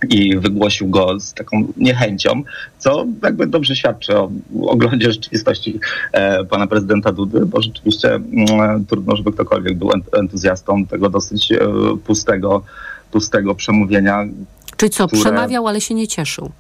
[0.10, 2.44] i wygłosił go z taką niechęcią,
[2.78, 4.32] co jakby dobrze świadczy o
[4.62, 5.80] oglądzie rzeczywistości
[6.12, 11.60] e, pana prezydenta Dudy, bo rzeczywiście mm, trudno, żeby ktokolwiek był entuzjastą tego dosyć e,
[12.06, 12.64] pustego,
[13.16, 14.26] pustego przemówienia.
[14.78, 15.22] Czyli co, które...
[15.22, 16.52] przemawiał, ale się nie cieszył?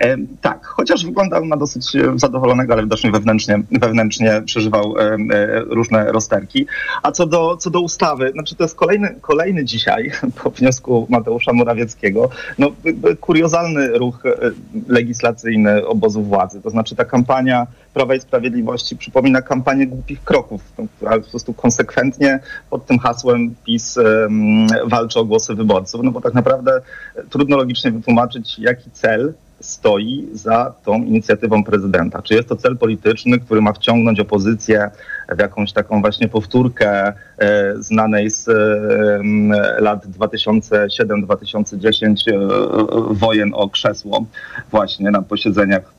[0.00, 5.16] E, tak, chociaż wyglądał na dosyć e, zadowolonego, ale widocznie wewnętrznie, wewnętrznie przeżywał e,
[5.60, 6.66] różne rozterki.
[7.02, 10.10] A co do, co do ustawy, znaczy to jest kolejny, kolejny dzisiaj,
[10.42, 12.70] po wniosku Mateusza Morawieckiego, no,
[13.20, 14.22] kuriozalny ruch
[14.88, 16.60] legislacyjny obozu władzy.
[16.60, 20.62] To znaczy ta kampania Prawa i Sprawiedliwości przypomina kampanię głupich kroków,
[20.96, 23.98] która po prostu konsekwentnie pod tym hasłem PiS
[24.84, 26.80] walczy o głosy wyborców, no bo tak naprawdę
[27.30, 29.34] trudno logicznie wytłumaczyć, jaki cel
[29.66, 32.22] stoi za tą inicjatywą prezydenta.
[32.22, 34.90] Czy jest to cel polityczny, który ma wciągnąć opozycję
[35.28, 38.52] w jakąś taką właśnie powtórkę e, znanej z e,
[39.80, 42.32] lat 2007-2010 e,
[43.10, 44.26] wojen o krzesło
[44.70, 45.95] właśnie na posiedzeniach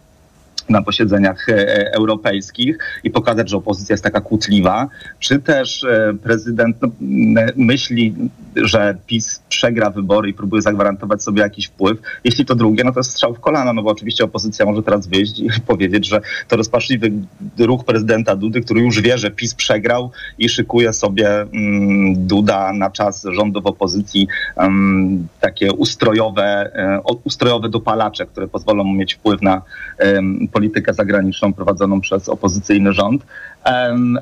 [0.70, 4.88] na posiedzeniach e, europejskich i pokazać, że opozycja jest taka kłótliwa,
[5.20, 8.16] czy też e, prezydent no, myśli,
[8.56, 11.98] że PiS przegra wybory i próbuje zagwarantować sobie jakiś wpływ.
[12.24, 15.08] Jeśli to drugie, no to jest strzał w kolano, no bo oczywiście opozycja może teraz
[15.08, 17.12] wyjść i powiedzieć, że to rozpaczliwy
[17.60, 22.90] ruch prezydenta Dudy, który już wie, że PiS przegrał i szykuje sobie mm, Duda na
[22.90, 26.72] czas rządu w opozycji um, takie ustrojowe,
[27.06, 29.62] um, ustrojowe dopalacze, które pozwolą mu mieć wpływ na
[30.00, 33.26] um, politykę zagraniczną prowadzoną przez opozycyjny rząd.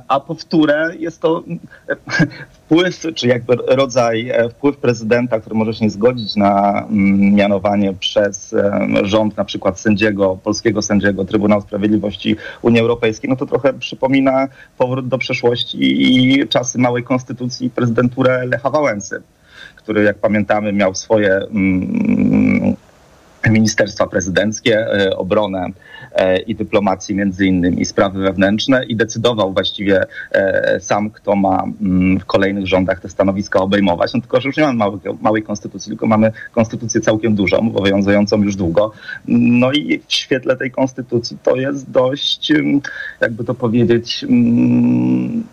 [0.08, 1.44] A powtórę jest to
[2.58, 7.94] wpływ, czy jakby rodzaj e, wpływ prezydenta, który może się nie zgodzić na mm, mianowanie
[7.94, 8.56] przez
[9.04, 15.08] rząd na przykład sędziego, polskiego sędziego Trybunału Sprawiedliwości Unii Europejskiej, no to trochę przypomina powrót
[15.08, 19.22] do przeszłości i czasy małej konstytucji prezydenturę Lecha Wałęsy,
[19.76, 22.76] który jak pamiętamy miał swoje mm,
[23.50, 25.68] ministerstwa prezydenckie, e, obronę
[26.16, 32.20] e, i dyplomacji między innymi, sprawy wewnętrzne i decydował właściwie e, sam, kto ma mm,
[32.20, 34.14] w kolejnych rządach te stanowiska obejmować.
[34.14, 38.44] No tylko, że już nie mamy małej, małej konstytucji, tylko mamy konstytucję całkiem dużą, obowiązującą
[38.44, 38.92] już długo.
[39.28, 42.82] No i w świetle tej konstytucji to jest dość, mm,
[43.22, 45.44] jakby to powiedzieć, mm,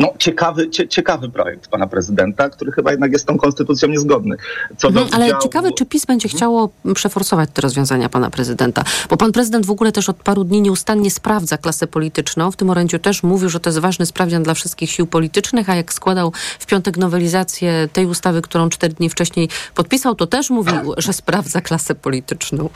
[0.00, 4.36] no, ciekawy, cie, ciekawy projekt pana prezydenta, który chyba jednak jest z tą konstytucją niezgodny.
[4.84, 5.42] Mhm, ale udziału...
[5.42, 9.92] ciekawe, czy PiS będzie chciało przeforsować te rozwiązania pana prezydenta, bo pan prezydent w ogóle
[9.92, 12.50] też od paru dni nieustannie sprawdza klasę polityczną.
[12.50, 15.74] W tym orędziu też mówił, że to jest ważny sprawdzian dla wszystkich sił politycznych, a
[15.74, 20.94] jak składał w piątek nowelizację tej ustawy, którą cztery dni wcześniej podpisał, to też mówił,
[20.96, 22.68] że sprawdza klasę polityczną.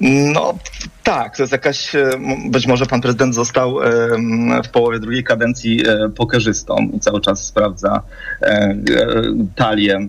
[0.00, 0.54] No
[1.02, 2.10] tak, to jest jakaś, e,
[2.50, 3.78] być może pan prezydent został
[4.64, 8.02] w połowie drugiej kadencji e, pokerzystą i cały czas sprawdza
[8.42, 8.74] e,
[9.56, 10.08] talię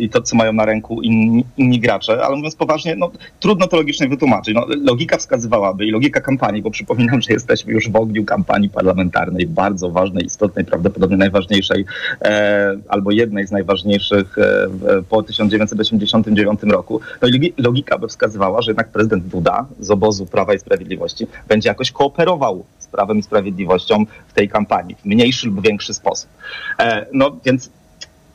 [0.00, 3.76] i to, co mają na ręku inni, inni gracze, ale mówiąc poważnie, no, trudno to
[3.76, 4.54] logicznie wytłumaczyć.
[4.54, 9.46] No, logika wskazywałaby i logika kampanii, bo przypominam, że jesteśmy już w ogniu kampanii parlamentarnej,
[9.46, 11.84] bardzo ważnej, istotnej, prawdopodobnie najważniejszej,
[12.22, 14.68] e, albo jednej z najważniejszych e,
[15.08, 17.00] po 1989 roku.
[17.22, 17.28] No
[17.58, 22.64] logika by wskazywała, że jednak prezydent Duda z obozu Prawa i Sprawiedliwości będzie jakoś kooperował
[22.78, 26.30] z Prawem i Sprawiedliwością w tej kampanii, w mniejszy lub większy sposób.
[26.78, 27.70] E, no więc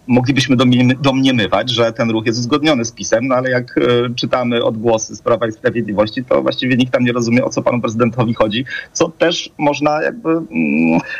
[0.07, 3.81] moglibyśmy domniemy- domniemywać, że ten ruch jest uzgodniony z PiSem, no ale jak e,
[4.15, 7.81] czytamy odgłosy z Prawa i Sprawiedliwości, to właściwie nikt tam nie rozumie, o co panu
[7.81, 10.45] prezydentowi chodzi, co też można jakby, mm,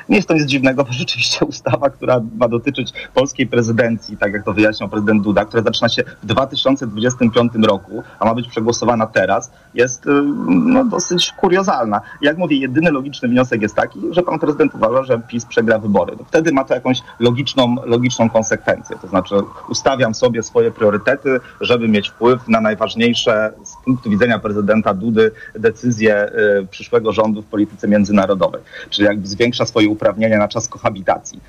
[0.09, 4.45] nie jest to nic dziwnego, bo rzeczywiście ustawa, która ma dotyczyć polskiej prezydencji, tak jak
[4.45, 9.51] to wyjaśniał prezydent Duda, która zaczyna się w 2025 roku, a ma być przegłosowana teraz,
[9.75, 10.09] jest y,
[10.47, 12.01] no, dosyć kuriozalna.
[12.21, 16.15] Jak mówię, jedyny logiczny wniosek jest taki, że pan prezydent uważa, że PiS przegra wybory.
[16.19, 18.95] No, wtedy ma to jakąś logiczną, logiczną konsekwencję.
[19.01, 19.35] To znaczy
[19.69, 26.29] ustawiam sobie swoje priorytety, żeby mieć wpływ na najważniejsze z punktu widzenia prezydenta Dudy decyzje
[26.61, 28.61] y, przyszłego rządu w polityce międzynarodowej.
[28.89, 31.39] Czyli jakby zwiększa swoje uprawnienia na czas kohabitacji.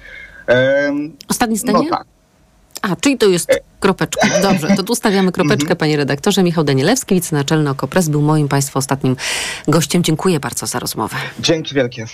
[1.29, 1.89] Ostatnie zdanie?
[1.91, 2.16] No tak.
[2.83, 3.51] A, czyli to jest
[3.81, 4.41] kropeczka.
[4.43, 6.43] Dobrze, to tu stawiamy kropeczkę, panie redaktorze.
[6.43, 9.16] Michał Danielewski, wicenaczelny OKO.press, był moim Państwa ostatnim
[9.68, 10.03] gościem.
[10.03, 11.16] Dziękuję bardzo za rozmowę.
[11.41, 12.07] Dzięki wielkie.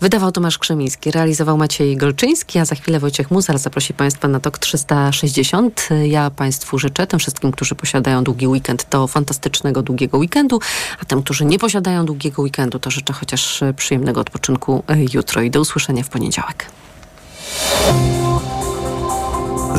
[0.00, 4.58] Wydawał Tomasz Krzemiński, realizował Maciej Golczyński, a za chwilę Wojciech Muzar zaprosi Państwa na TOK
[4.58, 5.88] 360.
[6.04, 10.60] Ja Państwu życzę, tym wszystkim, którzy posiadają długi weekend, to fantastycznego długiego weekendu,
[11.02, 15.50] a tym, którzy nie posiadają długiego weekendu, to życzę chociaż przyjemnego odpoczynku e, jutro i
[15.50, 16.66] do usłyszenia w poniedziałek.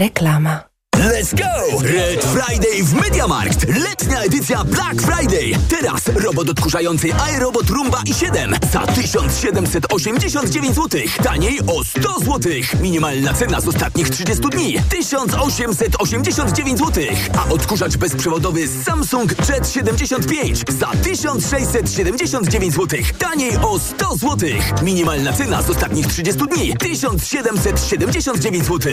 [0.00, 0.69] Reklama.
[1.00, 1.80] Let's go!
[1.82, 3.68] Red Friday w Mediamarkt!
[3.68, 5.52] Letnia edycja Black Friday!
[5.68, 11.00] Teraz robot odkurzający iRobot Roomba i7 za 1789 zł.
[11.22, 12.52] Taniej o 100 zł.
[12.80, 17.04] Minimalna cena z ostatnich 30 dni 1889 zł.
[17.38, 23.00] A odkurzacz bezprzewodowy Samsung Jet 75 za 1679 zł.
[23.18, 24.50] Taniej o 100 zł.
[24.82, 28.92] Minimalna cena z ostatnich 30 dni 1779 zł.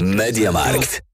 [0.00, 1.13] Mediamarkt.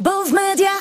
[0.00, 0.79] Bo w media